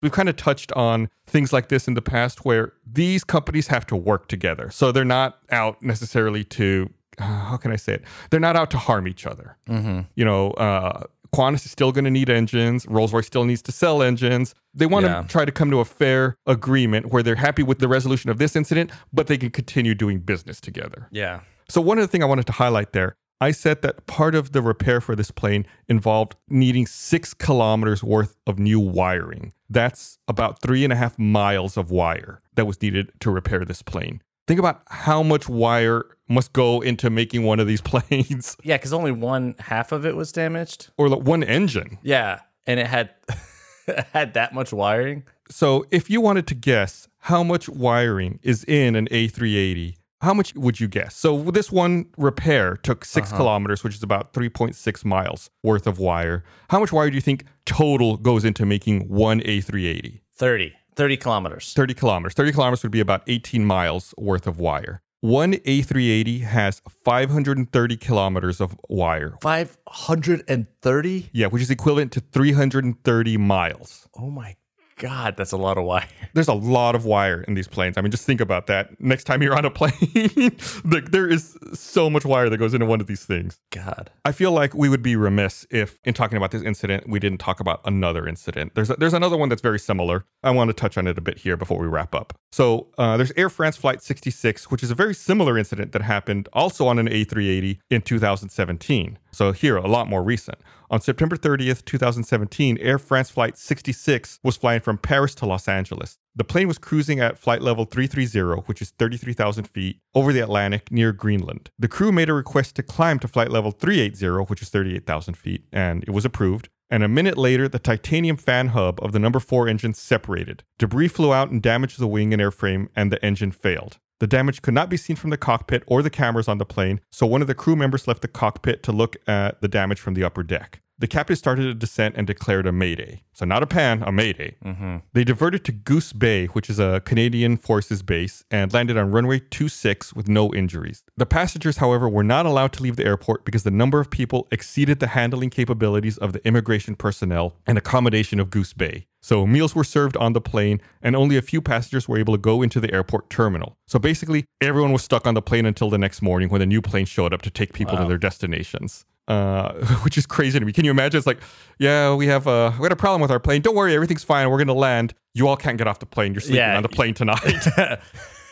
we've 0.02 0.12
kind 0.12 0.28
of 0.28 0.36
touched 0.36 0.70
on 0.72 1.08
things 1.26 1.52
like 1.52 1.68
this 1.68 1.88
in 1.88 1.94
the 1.94 2.02
past 2.02 2.44
where 2.44 2.72
these 2.86 3.24
companies 3.24 3.68
have 3.68 3.86
to 3.86 3.96
work 3.96 4.28
together. 4.28 4.70
So 4.70 4.92
they're 4.92 5.04
not 5.04 5.38
out 5.50 5.82
necessarily 5.82 6.44
to, 6.44 6.90
uh, 7.18 7.24
how 7.24 7.56
can 7.56 7.72
I 7.72 7.76
say 7.76 7.94
it? 7.94 8.04
They're 8.30 8.38
not 8.40 8.54
out 8.54 8.70
to 8.72 8.78
harm 8.78 9.08
each 9.08 9.26
other. 9.26 9.56
Mm-hmm. 9.68 10.00
You 10.14 10.24
know, 10.24 10.50
uh, 10.52 11.04
Qantas 11.36 11.66
is 11.66 11.70
still 11.70 11.92
going 11.92 12.04
to 12.04 12.10
need 12.10 12.30
engines. 12.30 12.86
Rolls 12.88 13.12
Royce 13.12 13.26
still 13.26 13.44
needs 13.44 13.62
to 13.62 13.72
sell 13.72 14.02
engines. 14.02 14.54
They 14.74 14.86
want 14.86 15.04
Yeah. 15.06 15.22
to 15.22 15.28
try 15.28 15.44
to 15.44 15.52
come 15.52 15.70
to 15.70 15.80
a 15.80 15.84
fair 15.84 16.36
agreement 16.46 17.12
where 17.12 17.22
they're 17.22 17.34
happy 17.36 17.62
with 17.62 17.78
the 17.78 17.88
resolution 17.88 18.30
of 18.30 18.38
this 18.38 18.56
incident, 18.56 18.90
but 19.12 19.26
they 19.26 19.36
can 19.36 19.50
continue 19.50 19.94
doing 19.94 20.20
business 20.20 20.60
together. 20.60 21.08
Yeah. 21.10 21.40
So, 21.68 21.80
one 21.80 21.98
of 21.98 22.02
the 22.02 22.08
things 22.08 22.22
I 22.22 22.26
wanted 22.26 22.46
to 22.46 22.52
highlight 22.52 22.92
there, 22.92 23.16
I 23.40 23.50
said 23.50 23.82
that 23.82 24.06
part 24.06 24.34
of 24.34 24.52
the 24.52 24.62
repair 24.62 25.00
for 25.02 25.14
this 25.14 25.30
plane 25.30 25.66
involved 25.88 26.36
needing 26.48 26.86
six 26.86 27.34
kilometers 27.34 28.02
worth 28.02 28.34
of 28.46 28.58
new 28.58 28.80
wiring. 28.80 29.52
That's 29.68 30.18
about 30.26 30.62
three 30.62 30.84
and 30.84 30.92
a 30.92 30.96
half 30.96 31.18
miles 31.18 31.76
of 31.76 31.90
wire 31.90 32.40
that 32.54 32.66
was 32.66 32.80
needed 32.80 33.12
to 33.20 33.30
repair 33.30 33.64
this 33.66 33.82
plane. 33.82 34.22
Think 34.46 34.60
about 34.60 34.82
how 34.86 35.22
much 35.22 35.48
wire 35.48 36.04
must 36.28 36.52
go 36.52 36.80
into 36.80 37.10
making 37.10 37.44
one 37.44 37.60
of 37.60 37.66
these 37.66 37.80
planes 37.82 38.56
Yeah, 38.62 38.76
because 38.76 38.92
only 38.92 39.12
one 39.12 39.54
half 39.58 39.92
of 39.92 40.06
it 40.06 40.16
was 40.16 40.32
damaged. 40.32 40.90
or 40.96 41.08
like 41.08 41.22
one 41.22 41.42
engine. 41.42 41.98
Yeah. 42.02 42.40
And 42.66 42.80
it 42.80 42.86
had 42.86 43.10
it 43.86 44.06
had 44.12 44.34
that 44.34 44.54
much 44.54 44.72
wiring. 44.72 45.24
So, 45.48 45.86
if 45.92 46.10
you 46.10 46.20
wanted 46.20 46.48
to 46.48 46.54
guess 46.54 47.06
how 47.20 47.44
much 47.44 47.68
wiring 47.68 48.40
is 48.42 48.64
in 48.64 48.96
an 48.96 49.06
A380, 49.12 49.96
how 50.20 50.34
much 50.34 50.54
would 50.56 50.80
you 50.80 50.88
guess? 50.88 51.14
So, 51.14 51.50
this 51.52 51.70
one 51.70 52.06
repair 52.16 52.76
took 52.76 53.04
6 53.04 53.28
uh-huh. 53.28 53.36
kilometers, 53.36 53.84
which 53.84 53.94
is 53.94 54.02
about 54.02 54.32
3.6 54.32 55.04
miles 55.04 55.50
worth 55.62 55.86
of 55.86 56.00
wire. 56.00 56.42
How 56.70 56.80
much 56.80 56.92
wire 56.92 57.10
do 57.10 57.14
you 57.14 57.20
think 57.20 57.44
total 57.64 58.16
goes 58.16 58.44
into 58.44 58.66
making 58.66 59.02
one 59.08 59.40
A380? 59.40 60.20
30. 60.34 60.72
30 60.96 61.16
kilometers. 61.18 61.72
30 61.74 61.94
kilometers. 61.94 62.34
30 62.34 62.52
kilometers 62.52 62.82
would 62.82 62.92
be 62.92 63.00
about 63.00 63.22
18 63.26 63.64
miles 63.64 64.14
worth 64.18 64.46
of 64.46 64.58
wire. 64.58 65.02
One 65.20 65.54
A380 65.54 66.42
has 66.42 66.82
530 66.88 67.96
kilometers 67.96 68.60
of 68.60 68.76
wire. 68.88 69.38
530? 69.40 71.30
Yeah, 71.32 71.46
which 71.46 71.62
is 71.62 71.70
equivalent 71.70 72.12
to 72.12 72.20
330 72.20 73.36
miles. 73.36 74.08
Oh 74.14 74.30
my 74.30 74.56
God, 74.98 75.36
that's 75.36 75.52
a 75.52 75.58
lot 75.58 75.76
of 75.76 75.84
wire. 75.84 76.06
There's 76.32 76.48
a 76.48 76.54
lot 76.54 76.94
of 76.94 77.04
wire 77.04 77.42
in 77.42 77.54
these 77.54 77.68
planes. 77.68 77.98
I 77.98 78.00
mean, 78.00 78.10
just 78.10 78.24
think 78.24 78.40
about 78.40 78.66
that. 78.66 78.98
Next 79.00 79.24
time 79.24 79.42
you're 79.42 79.56
on 79.56 79.64
a 79.64 79.70
plane, 79.76 80.56
like, 80.84 81.10
there 81.10 81.28
is 81.28 81.56
so 81.74 82.08
much 82.08 82.24
wire 82.24 82.48
that 82.48 82.56
goes 82.56 82.72
into 82.72 82.86
one 82.86 83.00
of 83.00 83.06
these 83.06 83.24
things. 83.24 83.58
God. 83.70 84.10
I 84.24 84.32
feel 84.32 84.52
like 84.52 84.74
we 84.74 84.88
would 84.88 85.02
be 85.02 85.14
remiss 85.14 85.66
if, 85.70 85.98
in 86.04 86.14
talking 86.14 86.36
about 86.38 86.50
this 86.50 86.62
incident, 86.62 87.08
we 87.08 87.18
didn't 87.18 87.38
talk 87.38 87.60
about 87.60 87.80
another 87.84 88.26
incident. 88.26 88.74
There's 88.74 88.90
a, 88.90 88.94
there's 88.94 89.14
another 89.14 89.36
one 89.36 89.50
that's 89.50 89.62
very 89.62 89.78
similar. 89.78 90.24
I 90.42 90.50
want 90.50 90.68
to 90.68 90.74
touch 90.74 90.96
on 90.96 91.06
it 91.06 91.18
a 91.18 91.20
bit 91.20 91.38
here 91.38 91.56
before 91.56 91.78
we 91.78 91.86
wrap 91.86 92.14
up. 92.14 92.38
So 92.52 92.88
uh, 92.96 93.18
there's 93.18 93.32
Air 93.36 93.50
France 93.50 93.76
Flight 93.76 94.02
66, 94.02 94.70
which 94.70 94.82
is 94.82 94.90
a 94.90 94.94
very 94.94 95.14
similar 95.14 95.58
incident 95.58 95.92
that 95.92 96.02
happened 96.02 96.48
also 96.54 96.86
on 96.86 96.98
an 96.98 97.08
A380 97.08 97.78
in 97.90 98.00
2017. 98.00 99.18
So 99.36 99.52
here, 99.52 99.76
a 99.76 99.86
lot 99.86 100.08
more 100.08 100.22
recent. 100.22 100.56
On 100.90 100.98
September 100.98 101.36
30th, 101.36 101.84
2017, 101.84 102.78
Air 102.78 102.98
France 102.98 103.28
Flight 103.28 103.58
66 103.58 104.40
was 104.42 104.56
flying 104.56 104.80
from 104.80 104.96
Paris 104.96 105.34
to 105.34 105.44
Los 105.44 105.68
Angeles. 105.68 106.16
The 106.34 106.42
plane 106.42 106.66
was 106.66 106.78
cruising 106.78 107.20
at 107.20 107.38
flight 107.38 107.60
level 107.60 107.84
330, 107.84 108.62
which 108.62 108.80
is 108.80 108.92
33,000 108.98 109.64
feet, 109.64 110.00
over 110.14 110.32
the 110.32 110.40
Atlantic 110.40 110.90
near 110.90 111.12
Greenland. 111.12 111.68
The 111.78 111.86
crew 111.86 112.12
made 112.12 112.30
a 112.30 112.32
request 112.32 112.76
to 112.76 112.82
climb 112.82 113.18
to 113.18 113.28
flight 113.28 113.50
level 113.50 113.72
380, 113.72 114.46
which 114.48 114.62
is 114.62 114.70
38,000 114.70 115.34
feet, 115.34 115.64
and 115.70 116.02
it 116.04 116.12
was 116.12 116.24
approved. 116.24 116.70
And 116.88 117.02
a 117.02 117.08
minute 117.08 117.36
later, 117.36 117.68
the 117.68 117.78
titanium 117.78 118.38
fan 118.38 118.68
hub 118.68 118.98
of 119.02 119.12
the 119.12 119.18
number 119.18 119.40
4 119.40 119.68
engine 119.68 119.92
separated. 119.92 120.64
Debris 120.78 121.08
flew 121.08 121.34
out 121.34 121.50
and 121.50 121.60
damaged 121.60 121.98
the 121.98 122.06
wing 122.06 122.32
and 122.32 122.40
airframe, 122.40 122.88
and 122.96 123.12
the 123.12 123.22
engine 123.22 123.52
failed. 123.52 123.98
The 124.18 124.26
damage 124.26 124.62
could 124.62 124.74
not 124.74 124.88
be 124.88 124.96
seen 124.96 125.16
from 125.16 125.30
the 125.30 125.36
cockpit 125.36 125.82
or 125.86 126.02
the 126.02 126.10
cameras 126.10 126.48
on 126.48 126.58
the 126.58 126.64
plane, 126.64 127.00
so 127.10 127.26
one 127.26 127.42
of 127.42 127.48
the 127.48 127.54
crew 127.54 127.76
members 127.76 128.08
left 128.08 128.22
the 128.22 128.28
cockpit 128.28 128.82
to 128.84 128.92
look 128.92 129.16
at 129.26 129.60
the 129.60 129.68
damage 129.68 130.00
from 130.00 130.14
the 130.14 130.24
upper 130.24 130.42
deck. 130.42 130.80
The 130.98 131.06
captain 131.06 131.36
started 131.36 131.66
a 131.66 131.74
descent 131.74 132.14
and 132.16 132.26
declared 132.26 132.66
a 132.66 132.72
mayday. 132.72 133.22
So 133.32 133.44
not 133.44 133.62
a 133.62 133.66
pan, 133.66 134.02
a 134.02 134.10
mayday. 134.10 134.56
Mm-hmm. 134.64 134.96
They 135.12 135.24
diverted 135.24 135.64
to 135.66 135.72
Goose 135.72 136.12
Bay, 136.12 136.46
which 136.46 136.70
is 136.70 136.78
a 136.78 137.02
Canadian 137.04 137.58
Forces 137.58 138.02
base, 138.02 138.44
and 138.50 138.72
landed 138.72 138.96
on 138.96 139.10
runway 139.10 139.40
26 139.40 140.14
with 140.14 140.28
no 140.28 140.54
injuries. 140.54 141.04
The 141.16 141.26
passengers, 141.26 141.78
however, 141.78 142.08
were 142.08 142.24
not 142.24 142.46
allowed 142.46 142.72
to 142.74 142.82
leave 142.82 142.96
the 142.96 143.04
airport 143.04 143.44
because 143.44 143.62
the 143.62 143.70
number 143.70 144.00
of 144.00 144.10
people 144.10 144.48
exceeded 144.50 145.00
the 145.00 145.08
handling 145.08 145.50
capabilities 145.50 146.16
of 146.16 146.32
the 146.32 146.46
immigration 146.46 146.94
personnel 146.94 147.54
and 147.66 147.76
accommodation 147.76 148.40
of 148.40 148.50
Goose 148.50 148.72
Bay. 148.72 149.06
So 149.20 149.46
meals 149.46 149.74
were 149.74 149.84
served 149.84 150.16
on 150.16 150.32
the 150.32 150.40
plane, 150.40 150.80
and 151.02 151.16
only 151.16 151.36
a 151.36 151.42
few 151.42 151.60
passengers 151.60 152.08
were 152.08 152.16
able 152.16 152.32
to 152.34 152.38
go 152.38 152.62
into 152.62 152.80
the 152.80 152.94
airport 152.94 153.28
terminal. 153.28 153.76
So 153.86 153.98
basically, 153.98 154.44
everyone 154.60 154.92
was 154.92 155.02
stuck 155.02 155.26
on 155.26 155.34
the 155.34 155.42
plane 155.42 155.66
until 155.66 155.90
the 155.90 155.98
next 155.98 156.22
morning 156.22 156.48
when 156.48 156.62
a 156.62 156.66
new 156.66 156.80
plane 156.80 157.06
showed 157.06 157.34
up 157.34 157.42
to 157.42 157.50
take 157.50 157.72
people 157.72 157.96
to 157.96 158.04
their 158.04 158.18
destinations. 158.18 159.04
Uh, 159.28 159.72
which 160.04 160.16
is 160.16 160.24
crazy 160.26 160.58
to 160.58 160.64
me. 160.64 160.72
Can 160.72 160.84
you 160.84 160.90
imagine? 160.92 161.18
It's 161.18 161.26
like, 161.26 161.40
yeah, 161.78 162.14
we 162.14 162.26
have 162.28 162.46
uh, 162.46 162.72
we 162.78 162.84
had 162.84 162.92
a 162.92 162.96
problem 162.96 163.20
with 163.20 163.30
our 163.30 163.40
plane. 163.40 163.60
Don't 163.62 163.74
worry, 163.74 163.94
everything's 163.94 164.22
fine. 164.24 164.48
We're 164.50 164.58
gonna 164.58 164.72
land. 164.72 165.14
You 165.34 165.48
all 165.48 165.56
can't 165.56 165.76
get 165.78 165.88
off 165.88 165.98
the 165.98 166.06
plane. 166.06 166.32
You're 166.32 166.40
sleeping 166.40 166.58
Yeah. 166.58 166.76
on 166.76 166.82
the 166.82 166.88
plane 166.88 167.14
tonight. 167.14 167.66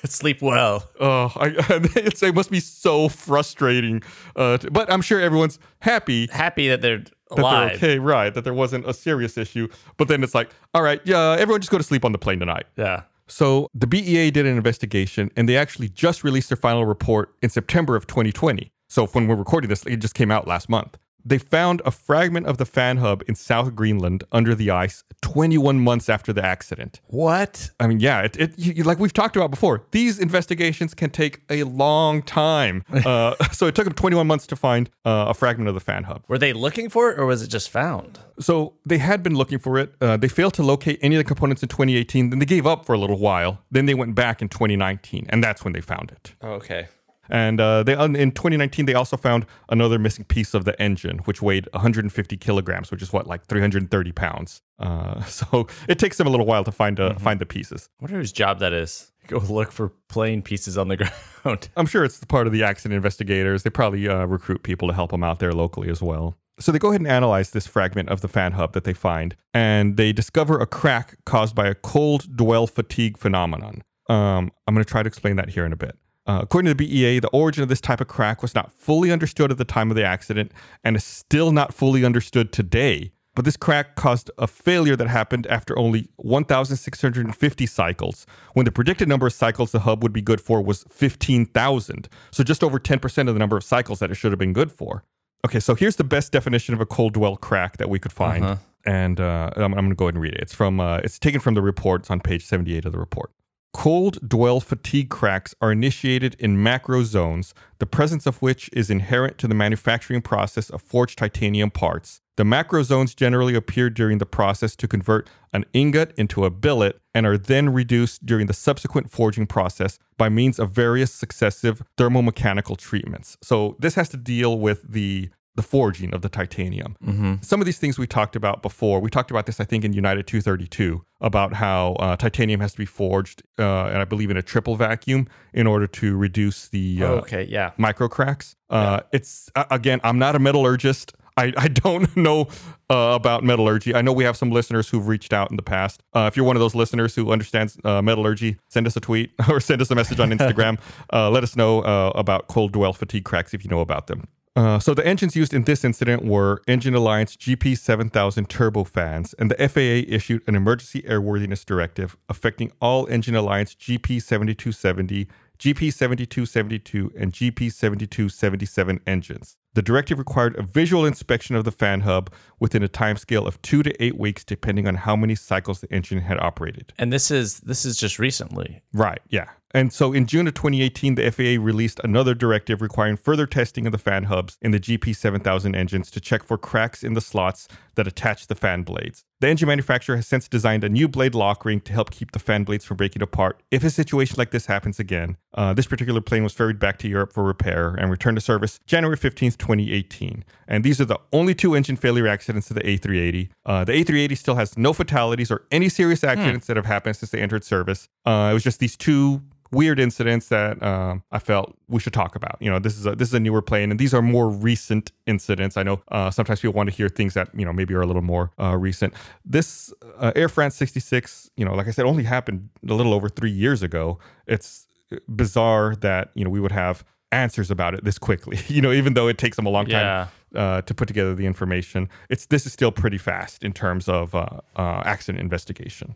Sleep 0.06 0.42
well. 0.42 0.90
Oh, 1.00 1.32
I, 1.36 1.54
it's, 1.96 2.22
it 2.22 2.34
must 2.34 2.50
be 2.50 2.60
so 2.60 3.08
frustrating. 3.08 4.02
Uh, 4.36 4.58
but 4.70 4.92
I'm 4.92 5.00
sure 5.00 5.18
everyone's 5.18 5.58
happy 5.78 6.26
Happy 6.26 6.68
that 6.68 6.82
they're 6.82 6.98
that 6.98 7.38
alive. 7.38 7.80
they're 7.80 7.90
okay, 7.92 7.98
right? 8.00 8.34
That 8.34 8.44
there 8.44 8.52
wasn't 8.52 8.86
a 8.86 8.92
serious 8.92 9.38
issue. 9.38 9.66
But 9.96 10.08
then 10.08 10.22
it's 10.22 10.34
like, 10.34 10.50
all 10.74 10.82
right, 10.82 11.00
yeah, 11.04 11.36
everyone 11.38 11.62
just 11.62 11.70
go 11.70 11.78
to 11.78 11.84
sleep 11.84 12.04
on 12.04 12.12
the 12.12 12.18
plane 12.18 12.38
tonight. 12.38 12.66
Yeah. 12.76 13.04
So 13.28 13.70
the 13.74 13.86
BEA 13.86 14.30
did 14.30 14.44
an 14.44 14.54
investigation, 14.58 15.30
and 15.36 15.48
they 15.48 15.56
actually 15.56 15.88
just 15.88 16.22
released 16.22 16.50
their 16.50 16.56
final 16.58 16.84
report 16.84 17.34
in 17.40 17.48
September 17.48 17.96
of 17.96 18.06
2020. 18.06 18.70
So 18.94 19.08
when 19.08 19.26
we're 19.26 19.34
recording 19.34 19.68
this, 19.68 19.84
it 19.86 19.96
just 19.96 20.14
came 20.14 20.30
out 20.30 20.46
last 20.46 20.68
month. 20.68 20.98
They 21.24 21.38
found 21.38 21.82
a 21.84 21.90
fragment 21.90 22.46
of 22.46 22.58
the 22.58 22.64
fan 22.64 22.98
hub 22.98 23.24
in 23.26 23.34
South 23.34 23.74
Greenland 23.74 24.22
under 24.30 24.54
the 24.54 24.70
ice 24.70 25.02
21 25.20 25.80
months 25.80 26.08
after 26.08 26.32
the 26.32 26.44
accident. 26.44 27.00
What? 27.06 27.70
I 27.80 27.88
mean, 27.88 27.98
yeah, 27.98 28.20
it, 28.20 28.36
it 28.36 28.56
you, 28.56 28.84
like 28.84 29.00
we've 29.00 29.12
talked 29.12 29.34
about 29.34 29.50
before. 29.50 29.84
These 29.90 30.20
investigations 30.20 30.94
can 30.94 31.10
take 31.10 31.40
a 31.50 31.64
long 31.64 32.22
time. 32.22 32.84
Uh, 33.04 33.34
so 33.52 33.66
it 33.66 33.74
took 33.74 33.84
them 33.84 33.92
21 33.92 34.26
months 34.26 34.46
to 34.46 34.56
find 34.56 34.88
uh, 35.04 35.26
a 35.28 35.34
fragment 35.34 35.68
of 35.68 35.74
the 35.74 35.80
fan 35.80 36.04
hub. 36.04 36.22
Were 36.28 36.38
they 36.38 36.52
looking 36.52 36.88
for 36.88 37.10
it 37.10 37.18
or 37.18 37.26
was 37.26 37.42
it 37.42 37.48
just 37.48 37.68
found? 37.68 38.20
So 38.38 38.74
they 38.86 38.98
had 38.98 39.22
been 39.22 39.34
looking 39.34 39.58
for 39.58 39.78
it. 39.78 39.94
Uh, 40.00 40.16
they 40.16 40.28
failed 40.28 40.54
to 40.54 40.62
locate 40.62 41.00
any 41.02 41.16
of 41.16 41.18
the 41.18 41.24
components 41.24 41.62
in 41.62 41.68
2018. 41.68 42.30
Then 42.30 42.38
they 42.38 42.46
gave 42.46 42.66
up 42.66 42.86
for 42.86 42.94
a 42.94 42.98
little 42.98 43.18
while. 43.18 43.58
Then 43.70 43.86
they 43.86 43.94
went 43.94 44.14
back 44.14 44.40
in 44.40 44.48
2019, 44.48 45.26
and 45.28 45.42
that's 45.42 45.64
when 45.64 45.72
they 45.72 45.80
found 45.80 46.12
it. 46.12 46.34
Okay. 46.42 46.86
And 47.28 47.60
uh, 47.60 47.82
they 47.82 47.92
in 47.94 48.32
2019 48.32 48.86
they 48.86 48.94
also 48.94 49.16
found 49.16 49.46
another 49.68 49.98
missing 49.98 50.24
piece 50.24 50.54
of 50.54 50.64
the 50.64 50.80
engine, 50.80 51.18
which 51.18 51.40
weighed 51.42 51.68
150 51.72 52.36
kilograms, 52.36 52.90
which 52.90 53.02
is 53.02 53.12
what 53.12 53.26
like 53.26 53.46
330 53.46 54.12
pounds. 54.12 54.62
Uh, 54.78 55.22
so 55.24 55.66
it 55.88 55.98
takes 55.98 56.18
them 56.18 56.26
a 56.26 56.30
little 56.30 56.46
while 56.46 56.64
to 56.64 56.72
find 56.72 57.00
uh, 57.00 57.14
find 57.14 57.40
the 57.40 57.46
pieces. 57.46 57.88
I 58.00 58.04
wonder 58.04 58.18
whose 58.18 58.32
job 58.32 58.58
that 58.60 58.72
is. 58.72 59.12
Go 59.26 59.38
look 59.38 59.72
for 59.72 59.90
plane 60.08 60.42
pieces 60.42 60.76
on 60.76 60.88
the 60.88 60.96
ground. 61.42 61.68
I'm 61.76 61.86
sure 61.86 62.04
it's 62.04 62.22
part 62.24 62.46
of 62.46 62.52
the 62.52 62.62
accident 62.62 62.96
investigators. 62.96 63.62
They 63.62 63.70
probably 63.70 64.06
uh, 64.06 64.26
recruit 64.26 64.62
people 64.62 64.88
to 64.88 64.94
help 64.94 65.12
them 65.12 65.24
out 65.24 65.38
there 65.38 65.52
locally 65.52 65.88
as 65.88 66.02
well. 66.02 66.36
So 66.60 66.70
they 66.70 66.78
go 66.78 66.90
ahead 66.90 67.00
and 67.00 67.10
analyze 67.10 67.50
this 67.50 67.66
fragment 67.66 68.10
of 68.10 68.20
the 68.20 68.28
fan 68.28 68.52
hub 68.52 68.74
that 68.74 68.84
they 68.84 68.92
find, 68.92 69.34
and 69.52 69.96
they 69.96 70.12
discover 70.12 70.60
a 70.60 70.66
crack 70.66 71.16
caused 71.26 71.54
by 71.54 71.66
a 71.66 71.74
cold 71.74 72.36
dwell 72.36 72.66
fatigue 72.66 73.18
phenomenon. 73.18 73.82
Um, 74.08 74.52
I'm 74.66 74.74
going 74.74 74.84
to 74.84 74.90
try 74.90 75.02
to 75.02 75.08
explain 75.08 75.36
that 75.36 75.50
here 75.50 75.64
in 75.64 75.72
a 75.72 75.76
bit. 75.76 75.96
Uh, 76.26 76.40
according 76.42 76.66
to 76.66 76.74
the 76.74 76.86
BEA, 76.86 77.18
the 77.18 77.28
origin 77.28 77.62
of 77.62 77.68
this 77.68 77.80
type 77.80 78.00
of 78.00 78.08
crack 78.08 78.40
was 78.40 78.54
not 78.54 78.72
fully 78.72 79.12
understood 79.12 79.50
at 79.50 79.58
the 79.58 79.64
time 79.64 79.90
of 79.90 79.96
the 79.96 80.04
accident 80.04 80.52
and 80.82 80.96
is 80.96 81.04
still 81.04 81.52
not 81.52 81.74
fully 81.74 82.04
understood 82.04 82.52
today. 82.52 83.12
But 83.34 83.44
this 83.44 83.56
crack 83.56 83.96
caused 83.96 84.30
a 84.38 84.46
failure 84.46 84.94
that 84.96 85.08
happened 85.08 85.46
after 85.48 85.76
only 85.76 86.08
1,650 86.16 87.66
cycles, 87.66 88.26
when 88.52 88.64
the 88.64 88.70
predicted 88.72 89.08
number 89.08 89.26
of 89.26 89.32
cycles 89.32 89.72
the 89.72 89.80
hub 89.80 90.02
would 90.02 90.12
be 90.12 90.22
good 90.22 90.40
for 90.40 90.62
was 90.62 90.84
15,000. 90.88 92.08
So 92.30 92.44
just 92.44 92.62
over 92.62 92.78
10% 92.78 93.28
of 93.28 93.34
the 93.34 93.38
number 93.38 93.56
of 93.56 93.64
cycles 93.64 93.98
that 93.98 94.10
it 94.10 94.14
should 94.14 94.30
have 94.30 94.38
been 94.38 94.52
good 94.52 94.70
for. 94.70 95.04
Okay, 95.44 95.60
so 95.60 95.74
here's 95.74 95.96
the 95.96 96.04
best 96.04 96.32
definition 96.32 96.74
of 96.74 96.80
a 96.80 96.86
cold 96.86 97.12
dwell 97.12 97.36
crack 97.36 97.76
that 97.78 97.90
we 97.90 97.98
could 97.98 98.12
find. 98.12 98.44
And 98.86 99.18
uh, 99.20 99.50
I'm, 99.56 99.64
I'm 99.64 99.72
going 99.72 99.88
to 99.90 99.94
go 99.94 100.04
ahead 100.06 100.14
and 100.14 100.22
read 100.22 100.34
it. 100.34 100.40
It's 100.40 100.54
from 100.54 100.78
uh, 100.78 100.98
it's 100.98 101.18
taken 101.18 101.40
from 101.40 101.54
the 101.54 101.62
report. 101.62 102.02
It's 102.02 102.10
on 102.10 102.20
page 102.20 102.44
78 102.44 102.84
of 102.84 102.92
the 102.92 102.98
report. 102.98 103.30
Cold 103.74 104.26
dwell 104.26 104.60
fatigue 104.60 105.10
cracks 105.10 105.52
are 105.60 105.72
initiated 105.72 106.36
in 106.38 106.62
macro 106.62 107.02
zones, 107.02 107.52
the 107.80 107.86
presence 107.86 108.24
of 108.24 108.40
which 108.40 108.70
is 108.72 108.88
inherent 108.88 109.36
to 109.38 109.48
the 109.48 109.54
manufacturing 109.54 110.22
process 110.22 110.70
of 110.70 110.80
forged 110.80 111.18
titanium 111.18 111.72
parts. 111.72 112.20
The 112.36 112.44
macro 112.44 112.84
zones 112.84 113.16
generally 113.16 113.56
appear 113.56 113.90
during 113.90 114.18
the 114.18 114.26
process 114.26 114.76
to 114.76 114.88
convert 114.88 115.28
an 115.52 115.64
ingot 115.72 116.14
into 116.16 116.44
a 116.44 116.50
billet 116.50 117.00
and 117.12 117.26
are 117.26 117.36
then 117.36 117.68
reduced 117.68 118.24
during 118.24 118.46
the 118.46 118.54
subsequent 118.54 119.10
forging 119.10 119.46
process 119.46 119.98
by 120.16 120.28
means 120.28 120.60
of 120.60 120.70
various 120.70 121.12
successive 121.12 121.82
thermomechanical 121.98 122.76
treatments. 122.76 123.36
So 123.42 123.76
this 123.80 123.96
has 123.96 124.08
to 124.10 124.16
deal 124.16 124.58
with 124.58 124.82
the 124.88 125.30
the 125.56 125.62
forging 125.62 126.12
of 126.12 126.22
the 126.22 126.28
titanium. 126.28 126.96
Some 127.42 127.60
of 127.60 127.66
these 127.66 127.78
things 127.78 127.98
we 127.98 128.06
talked 128.06 128.34
about 128.34 128.60
before. 128.62 129.00
We 129.00 129.08
talked 129.10 129.30
about 129.30 129.46
this, 129.46 129.60
I 129.60 129.64
think, 129.64 129.84
in 129.84 129.92
United 129.92 130.26
232 130.26 131.04
about 131.20 131.54
how 131.54 131.92
uh, 131.94 132.16
titanium 132.16 132.60
has 132.60 132.72
to 132.72 132.78
be 132.78 132.84
forged, 132.86 133.42
uh, 133.58 133.86
and 133.86 133.98
I 133.98 134.04
believe 134.04 134.30
in 134.30 134.36
a 134.36 134.42
triple 134.42 134.76
vacuum 134.76 135.28
in 135.52 135.66
order 135.66 135.86
to 135.86 136.16
reduce 136.16 136.68
the 136.68 137.02
uh, 137.02 137.06
okay, 137.22 137.46
yeah. 137.48 137.70
micro 137.76 138.08
cracks. 138.08 138.56
Uh, 138.68 139.00
It's 139.12 139.50
uh, 139.54 139.64
again, 139.70 140.00
I'm 140.02 140.18
not 140.18 140.34
a 140.34 140.38
metallurgist. 140.38 141.14
I, 141.36 141.52
I 141.56 141.68
don't 141.68 142.14
know 142.26 142.48
uh, 142.90 143.12
about 143.14 143.42
metallurgy. 143.44 143.94
I 143.94 144.02
know 144.02 144.12
we 144.12 144.24
have 144.24 144.36
some 144.36 144.50
listeners 144.50 144.88
who've 144.88 145.06
reached 145.06 145.32
out 145.32 145.50
in 145.50 145.56
the 145.56 145.62
past. 145.62 146.02
Uh, 146.12 146.28
if 146.30 146.36
you're 146.36 146.46
one 146.46 146.56
of 146.56 146.60
those 146.60 146.74
listeners 146.74 147.14
who 147.14 147.32
understands 147.32 147.78
uh, 147.84 148.02
metallurgy, 148.02 148.56
send 148.68 148.86
us 148.86 148.96
a 148.96 149.00
tweet 149.00 149.32
or 149.48 149.60
send 149.60 149.80
us 149.82 149.90
a 149.90 149.94
message 149.94 150.20
on 150.20 150.30
Instagram. 150.30 150.78
uh, 151.12 151.30
let 151.30 151.42
us 151.42 151.56
know 151.56 151.80
uh, 151.80 152.12
about 152.14 152.48
cold 152.48 152.72
dwell 152.72 152.92
fatigue 152.92 153.24
cracks 153.24 153.54
if 153.54 153.64
you 153.64 153.70
know 153.70 153.80
about 153.80 154.06
them. 154.06 154.28
Uh, 154.56 154.78
so 154.78 154.94
the 154.94 155.04
engines 155.04 155.34
used 155.34 155.52
in 155.52 155.64
this 155.64 155.84
incident 155.84 156.24
were 156.24 156.62
Engine 156.68 156.94
Alliance 156.94 157.36
GP7000 157.36 158.46
turbofans, 158.46 159.34
and 159.38 159.50
the 159.50 159.68
FAA 159.68 160.14
issued 160.14 160.42
an 160.46 160.54
emergency 160.54 161.02
airworthiness 161.02 161.64
directive 161.64 162.16
affecting 162.28 162.70
all 162.80 163.06
Engine 163.06 163.34
Alliance 163.34 163.74
GP7270, 163.74 165.26
GP7272, 165.58 167.10
and 167.20 167.32
GP7277 167.32 169.00
engines. 169.06 169.56
The 169.74 169.82
directive 169.82 170.18
required 170.18 170.56
a 170.56 170.62
visual 170.62 171.04
inspection 171.04 171.56
of 171.56 171.64
the 171.64 171.72
fan 171.72 172.02
hub 172.02 172.32
within 172.60 172.84
a 172.84 172.88
timescale 172.88 173.46
of 173.46 173.60
two 173.60 173.82
to 173.82 174.02
eight 174.02 174.16
weeks, 174.16 174.44
depending 174.44 174.86
on 174.86 174.94
how 174.94 175.16
many 175.16 175.34
cycles 175.34 175.80
the 175.80 175.92
engine 175.92 176.20
had 176.20 176.38
operated. 176.38 176.92
And 176.96 177.12
this 177.12 177.32
is 177.32 177.58
this 177.60 177.84
is 177.84 177.96
just 177.96 178.20
recently. 178.20 178.82
Right, 178.92 179.20
yeah. 179.30 179.48
And 179.74 179.92
so 179.92 180.12
in 180.12 180.26
June 180.26 180.46
of 180.46 180.54
2018, 180.54 181.16
the 181.16 181.30
FAA 181.32 181.62
released 181.62 182.00
another 182.04 182.32
directive 182.32 182.80
requiring 182.80 183.16
further 183.16 183.44
testing 183.44 183.86
of 183.86 183.92
the 183.92 183.98
fan 183.98 184.24
hubs 184.24 184.56
in 184.62 184.70
the 184.70 184.78
GP7000 184.78 185.74
engines 185.74 186.12
to 186.12 186.20
check 186.20 186.44
for 186.44 186.56
cracks 186.56 187.02
in 187.02 187.14
the 187.14 187.20
slots 187.20 187.66
that 187.96 188.06
attach 188.06 188.46
the 188.46 188.54
fan 188.54 188.84
blades. 188.84 189.24
The 189.40 189.48
engine 189.48 189.66
manufacturer 189.66 190.16
has 190.16 190.28
since 190.28 190.48
designed 190.48 190.84
a 190.84 190.88
new 190.88 191.08
blade 191.08 191.34
lock 191.34 191.64
ring 191.64 191.80
to 191.82 191.92
help 191.92 192.12
keep 192.12 192.30
the 192.30 192.38
fan 192.38 192.62
blades 192.62 192.84
from 192.84 192.96
breaking 192.96 193.20
apart 193.20 193.62
if 193.72 193.82
a 193.82 193.90
situation 193.90 194.36
like 194.38 194.52
this 194.52 194.66
happens 194.66 195.00
again. 195.00 195.36
Uh, 195.52 195.74
this 195.74 195.86
particular 195.86 196.20
plane 196.20 196.44
was 196.44 196.52
ferried 196.52 196.78
back 196.78 196.98
to 196.98 197.08
Europe 197.08 197.32
for 197.32 197.42
repair 197.42 197.94
and 197.94 198.12
returned 198.12 198.36
to 198.36 198.40
service 198.40 198.78
January 198.86 199.16
15th, 199.16 199.58
2018. 199.58 200.44
And 200.68 200.84
these 200.84 201.00
are 201.00 201.04
the 201.04 201.20
only 201.32 201.54
two 201.54 201.74
engine 201.74 201.96
failure 201.96 202.28
accidents 202.28 202.68
to 202.68 202.74
the 202.74 202.80
A380. 202.80 203.50
Uh, 203.66 203.84
the 203.84 203.92
A380 203.92 204.38
still 204.38 204.54
has 204.54 204.78
no 204.78 204.92
fatalities 204.92 205.50
or 205.50 205.66
any 205.72 205.88
serious 205.88 206.22
accidents 206.22 206.68
that 206.68 206.76
have 206.76 206.86
happened 206.86 207.16
since 207.16 207.32
they 207.32 207.40
entered 207.40 207.64
service. 207.64 208.08
Uh, 208.24 208.48
it 208.50 208.54
was 208.54 208.62
just 208.62 208.78
these 208.78 208.96
two 208.96 209.42
weird 209.70 209.98
incidents 209.98 210.48
that 210.48 210.82
um, 210.82 211.22
I 211.32 211.38
felt 211.38 211.76
we 211.88 212.00
should 212.00 212.12
talk 212.12 212.36
about. 212.36 212.56
You 212.60 212.70
know, 212.70 212.78
this 212.78 212.98
is 212.98 213.06
a 213.06 213.14
this 213.14 213.28
is 213.28 213.34
a 213.34 213.40
newer 213.40 213.62
plane, 213.62 213.90
and 213.90 213.98
these 213.98 214.14
are 214.14 214.22
more 214.22 214.48
recent 214.48 215.12
incidents. 215.26 215.76
I 215.76 215.82
know 215.82 216.02
uh, 216.08 216.30
sometimes 216.30 216.60
people 216.60 216.74
want 216.74 216.90
to 216.90 216.94
hear 216.94 217.08
things 217.08 217.34
that 217.34 217.48
you 217.54 217.64
know 217.64 217.72
maybe 217.72 217.94
are 217.94 218.02
a 218.02 218.06
little 218.06 218.22
more 218.22 218.52
uh, 218.60 218.76
recent. 218.76 219.14
This 219.44 219.92
uh, 220.18 220.32
Air 220.34 220.48
France 220.48 220.76
66, 220.76 221.50
you 221.56 221.64
know, 221.64 221.74
like 221.74 221.88
I 221.88 221.90
said, 221.90 222.04
only 222.04 222.24
happened 222.24 222.68
a 222.88 222.94
little 222.94 223.14
over 223.14 223.28
three 223.28 223.50
years 223.50 223.82
ago. 223.82 224.18
It's 224.46 224.86
bizarre 225.28 225.94
that 225.96 226.30
you 226.34 226.44
know 226.44 226.50
we 226.50 226.60
would 226.60 226.72
have 226.72 227.04
answers 227.32 227.70
about 227.70 227.94
it 227.94 228.04
this 228.04 228.18
quickly. 228.18 228.58
you 228.68 228.80
know, 228.80 228.92
even 228.92 229.14
though 229.14 229.28
it 229.28 229.38
takes 229.38 229.56
them 229.56 229.66
a 229.66 229.70
long 229.70 229.86
time 229.86 230.28
uh, 230.54 230.82
to 230.82 230.94
put 230.94 231.08
together 231.08 231.34
the 231.34 231.46
information, 231.46 232.08
it's 232.30 232.46
this 232.46 232.66
is 232.66 232.72
still 232.72 232.92
pretty 232.92 233.18
fast 233.18 233.62
in 233.62 233.72
terms 233.72 234.08
of 234.08 234.34
uh, 234.34 234.46
uh, 234.76 235.02
accident 235.04 235.42
investigation. 235.42 236.14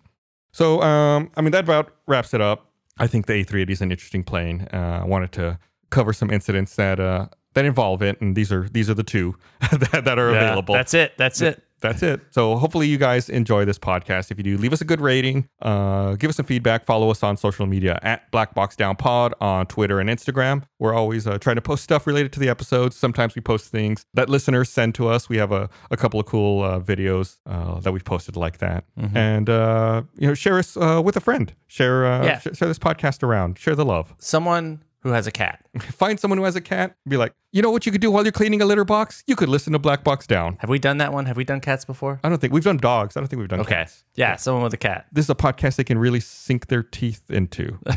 So, 0.53 0.81
um, 0.83 1.31
I 1.37 1.43
mean, 1.43 1.53
that 1.53 1.65
about 1.65 1.95
wraps 2.07 2.33
it 2.33 2.41
up. 2.41 2.65
I 2.99 3.07
think 3.07 3.27
the 3.27 3.33
A380 3.45 3.71
is 3.71 3.81
an 3.81 3.91
interesting 3.93 4.25
plane. 4.25 4.69
Uh, 4.73 5.01
I 5.03 5.05
wanted 5.05 5.33
to 5.33 5.59
cover 5.91 6.13
some 6.13 6.31
incidents 6.31 6.75
that 6.77 7.01
uh, 7.01 7.29
that 7.55 7.65
involve 7.65 8.03
it, 8.03 8.21
and 8.21 8.37
these 8.37 8.53
are 8.53 8.69
these 8.69 8.91
are 8.91 8.95
the 8.95 9.03
two 9.03 9.37
that, 9.93 10.05
that 10.05 10.19
are 10.19 10.33
Yeah, 10.33 10.43
available. 10.47 10.75
That's 10.75 10.95
it. 10.95 11.13
That's 11.17 11.41
it. 11.41 11.63
That's 11.81 12.03
it. 12.03 12.21
So 12.31 12.57
hopefully 12.57 12.87
you 12.89 12.99
guys 12.99 13.29
enjoy 13.29 13.65
this 13.65 13.79
podcast. 13.79 14.31
If 14.31 14.39
you 14.39 14.45
do, 14.45 14.57
leave 14.59 14.73
us 14.73 14.81
a 14.81 14.85
good 14.85 15.01
rating, 15.01 15.49
uh, 15.63 16.15
give 16.17 16.29
us 16.31 16.37
some 16.37 16.47
feedback, 16.47 16.85
follow 16.85 17.11
us 17.11 17.23
on 17.23 17.37
social 17.37 17.67
media 17.67 17.99
at 18.03 18.31
Black 18.31 18.55
Box 18.55 18.77
Down 18.77 18.97
Pod 18.97 19.35
on 19.41 19.67
Twitter 19.67 20.01
and 20.01 20.09
Instagram. 20.11 20.65
We're 20.79 20.95
always 20.95 21.27
uh, 21.27 21.39
trying 21.39 21.57
to 21.57 21.63
post 21.63 21.85
stuff 21.85 22.07
related 22.07 22.33
to 22.35 22.41
the 22.41 22.49
episodes. 22.49 22.97
Sometimes 22.97 23.35
we 23.35 23.41
post 23.43 23.67
things 23.71 24.05
that 24.15 24.29
listeners 24.29 24.69
send 24.71 24.95
to 24.97 25.09
us. 25.09 25.29
We 25.29 25.37
have 25.39 25.53
a, 25.53 25.69
a 25.91 25.97
couple 25.97 26.19
of 26.21 26.27
cool 26.27 26.63
uh, 26.63 26.81
videos 26.81 27.39
uh, 27.47 27.81
that 27.81 27.93
we've 27.93 28.05
posted 28.05 28.37
like 28.37 28.59
that. 28.59 28.85
And, 29.15 29.49
uh, 29.49 30.03
you 30.17 30.27
know, 30.29 30.35
share 30.35 30.59
us 30.59 30.77
uh, 30.77 31.01
with 31.05 31.17
a 31.17 31.21
friend. 31.21 31.53
Share, 31.67 32.07
uh, 32.07 32.25
Yeah. 32.25 32.39
sh- 32.41 32.57
share 32.57 32.69
this 32.69 32.79
podcast 32.79 33.23
around. 33.23 33.59
Share 33.59 33.75
the 33.75 33.85
love. 33.85 34.15
Someone 34.19 34.83
who 35.03 35.11
has 35.11 35.27
a 35.27 35.31
cat. 35.31 35.65
Find 35.81 36.19
someone 36.19 36.39
who 36.39 36.45
has 36.45 36.57
a 36.57 36.61
cat. 36.61 36.97
Be 37.09 37.17
like, 37.17 37.33
you 37.53 37.63
know 37.63 37.71
what 37.71 37.87
you 37.87 37.93
could 37.93 38.01
do 38.01 38.11
while 38.11 38.25
you're 38.25 38.33
cleaning 38.33 38.61
a 38.63 38.65
litter 38.67 38.85
box? 38.85 39.23
You 39.27 39.37
could 39.37 39.49
listen 39.49 39.73
to 39.73 39.79
Black 39.79 40.05
Box 40.05 40.27
Down. 40.27 40.57
Have 40.61 40.69
we 40.71 40.79
done 40.79 40.99
that 40.99 41.13
one? 41.13 41.27
Have 41.27 41.37
we 41.37 41.45
done 41.45 41.61
cats 41.61 41.85
before? 41.85 42.21
I 42.25 42.29
don't 42.29 42.39
think 42.41 42.53
we've 42.53 42.65
done 42.65 42.77
dogs. 42.79 43.17
I 43.17 43.21
don't 43.21 43.29
think 43.29 43.41
we've 43.41 43.49
done 43.49 43.61
Okay. 43.61 43.75
cats. 43.77 44.05
Yeah, 44.15 44.37
someone 44.37 44.63
with 44.65 44.75
a 44.75 44.79
cat. 44.79 45.07
This 45.13 45.27
is 45.27 45.31
a 45.31 45.35
podcast 45.35 45.77
they 45.77 45.85
can 45.85 45.99
really 45.99 46.21
sink 46.21 46.67
their 46.67 46.83
teeth 46.83 47.31
into. 47.31 47.79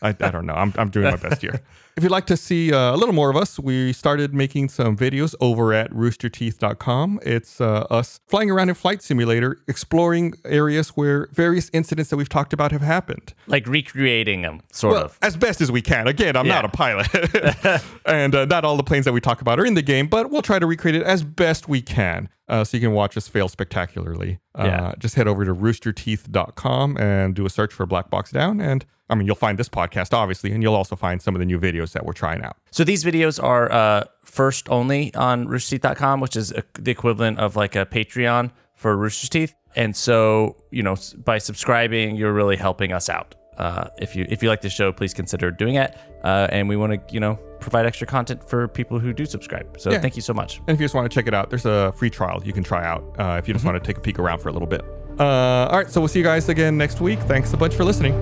I, 0.00 0.08
I 0.10 0.30
don't 0.30 0.46
know. 0.46 0.54
I'm, 0.54 0.72
I'm 0.76 0.90
doing 0.90 1.10
my 1.10 1.16
best 1.16 1.42
here. 1.42 1.60
If 1.98 2.04
you'd 2.04 2.12
like 2.12 2.26
to 2.26 2.36
see 2.36 2.72
uh, 2.72 2.94
a 2.94 2.96
little 2.96 3.12
more 3.12 3.28
of 3.28 3.36
us, 3.36 3.58
we 3.58 3.92
started 3.92 4.32
making 4.32 4.68
some 4.68 4.96
videos 4.96 5.34
over 5.40 5.72
at 5.72 5.90
roosterteeth.com. 5.90 7.18
It's 7.24 7.60
uh, 7.60 7.86
us 7.90 8.20
flying 8.28 8.52
around 8.52 8.68
in 8.68 8.76
Flight 8.76 9.02
Simulator, 9.02 9.58
exploring 9.66 10.34
areas 10.44 10.90
where 10.90 11.28
various 11.32 11.70
incidents 11.72 12.10
that 12.10 12.16
we've 12.16 12.28
talked 12.28 12.52
about 12.52 12.70
have 12.70 12.82
happened. 12.82 13.34
Like 13.48 13.66
recreating 13.66 14.42
them, 14.42 14.60
sort 14.70 14.94
Well, 14.94 15.04
of. 15.06 15.18
as 15.22 15.36
best 15.36 15.60
as 15.60 15.72
we 15.72 15.82
can. 15.82 16.06
Again, 16.06 16.36
I'm 16.36 16.46
not 16.46 16.64
a 16.64 16.68
pilot, 16.68 17.08
and 18.06 18.32
uh, 18.32 18.44
not 18.44 18.64
all 18.64 18.76
the 18.76 18.84
planes 18.84 19.04
that 19.04 19.12
we 19.12 19.20
talk 19.20 19.40
about 19.40 19.58
are 19.58 19.66
in 19.66 19.74
the 19.74 19.82
game, 19.82 20.06
but 20.06 20.30
we'll 20.30 20.40
try 20.42 20.60
to 20.60 20.66
recreate 20.66 20.94
it 20.94 21.02
as 21.02 21.24
best 21.24 21.68
we 21.68 21.82
can, 21.82 22.28
uh, 22.48 22.62
so 22.62 22.76
you 22.76 22.80
can 22.80 22.92
watch 22.92 23.16
us 23.16 23.26
fail 23.26 23.48
spectacularly. 23.48 24.38
Uh, 24.54 24.64
Yeah. 24.66 24.92
Just 25.00 25.16
head 25.16 25.26
over 25.26 25.44
to 25.44 25.52
roosterteeth.com 25.52 26.96
and 26.96 27.34
do 27.34 27.44
a 27.44 27.50
search 27.50 27.72
for 27.72 27.86
Black 27.86 28.08
Box 28.08 28.30
Down, 28.30 28.60
and 28.60 28.86
I 29.10 29.14
mean 29.14 29.26
you'll 29.26 29.36
find 29.36 29.58
this 29.58 29.68
podcast 29.68 30.12
obviously, 30.12 30.52
and 30.52 30.62
you'll 30.62 30.74
also 30.74 30.96
find 30.96 31.20
some 31.22 31.34
of 31.34 31.38
the 31.40 31.46
new 31.46 31.58
videos 31.58 31.92
that 31.92 32.04
we're 32.04 32.12
trying 32.12 32.42
out. 32.42 32.56
So 32.70 32.84
these 32.84 33.04
videos 33.04 33.42
are 33.42 33.70
uh, 33.72 34.04
first 34.24 34.68
only 34.68 35.14
on 35.14 35.46
roosterteeth.com, 35.48 36.20
which 36.20 36.36
is 36.36 36.52
uh 36.52 36.62
the 36.74 36.90
equivalent 36.90 37.38
of 37.38 37.56
like 37.56 37.74
a 37.76 37.86
Patreon 37.86 38.50
for 38.74 38.96
Rooster's 38.96 39.28
Teeth. 39.30 39.54
And 39.76 39.94
so, 39.94 40.56
you 40.70 40.82
know, 40.82 40.96
by 41.24 41.38
subscribing, 41.38 42.16
you're 42.16 42.32
really 42.32 42.56
helping 42.56 42.92
us 42.92 43.08
out. 43.08 43.34
Uh, 43.58 43.88
if 43.98 44.14
you 44.16 44.24
if 44.28 44.42
you 44.42 44.48
like 44.48 44.60
the 44.60 44.70
show, 44.70 44.92
please 44.92 45.12
consider 45.12 45.50
doing 45.50 45.74
it. 45.74 45.96
Uh, 46.22 46.46
and 46.50 46.68
we 46.68 46.76
want 46.76 46.92
to, 46.92 47.14
you 47.14 47.20
know, 47.20 47.34
provide 47.60 47.86
extra 47.86 48.06
content 48.06 48.48
for 48.48 48.68
people 48.68 48.98
who 49.00 49.12
do 49.12 49.26
subscribe. 49.26 49.66
So 49.80 49.90
Yeah. 49.90 49.98
thank 50.00 50.14
you 50.16 50.22
so 50.22 50.32
much. 50.32 50.58
And 50.58 50.70
if 50.70 50.80
you 50.80 50.84
just 50.84 50.94
want 50.94 51.10
to 51.10 51.14
check 51.14 51.26
it 51.26 51.34
out, 51.34 51.50
there's 51.50 51.66
a 51.66 51.92
free 51.96 52.08
trial 52.10 52.40
you 52.44 52.52
can 52.52 52.62
try 52.62 52.84
out 52.86 53.02
uh, 53.18 53.36
if 53.38 53.48
you 53.48 53.54
just 53.54 53.64
want 53.64 53.82
to 53.82 53.84
take 53.86 53.98
a 53.98 54.00
peek 54.00 54.18
around 54.18 54.38
for 54.40 54.48
a 54.48 54.52
little 54.52 54.68
bit. 54.68 54.82
Uh, 55.18 55.66
all 55.70 55.76
right, 55.78 55.90
so 55.90 56.00
we'll 56.00 56.06
see 56.08 56.20
you 56.20 56.24
guys 56.24 56.48
again 56.48 56.76
next 56.78 57.00
week. 57.00 57.18
Thanks 57.22 57.52
a 57.52 57.56
bunch 57.56 57.74
for 57.74 57.82
listening. 57.84 58.14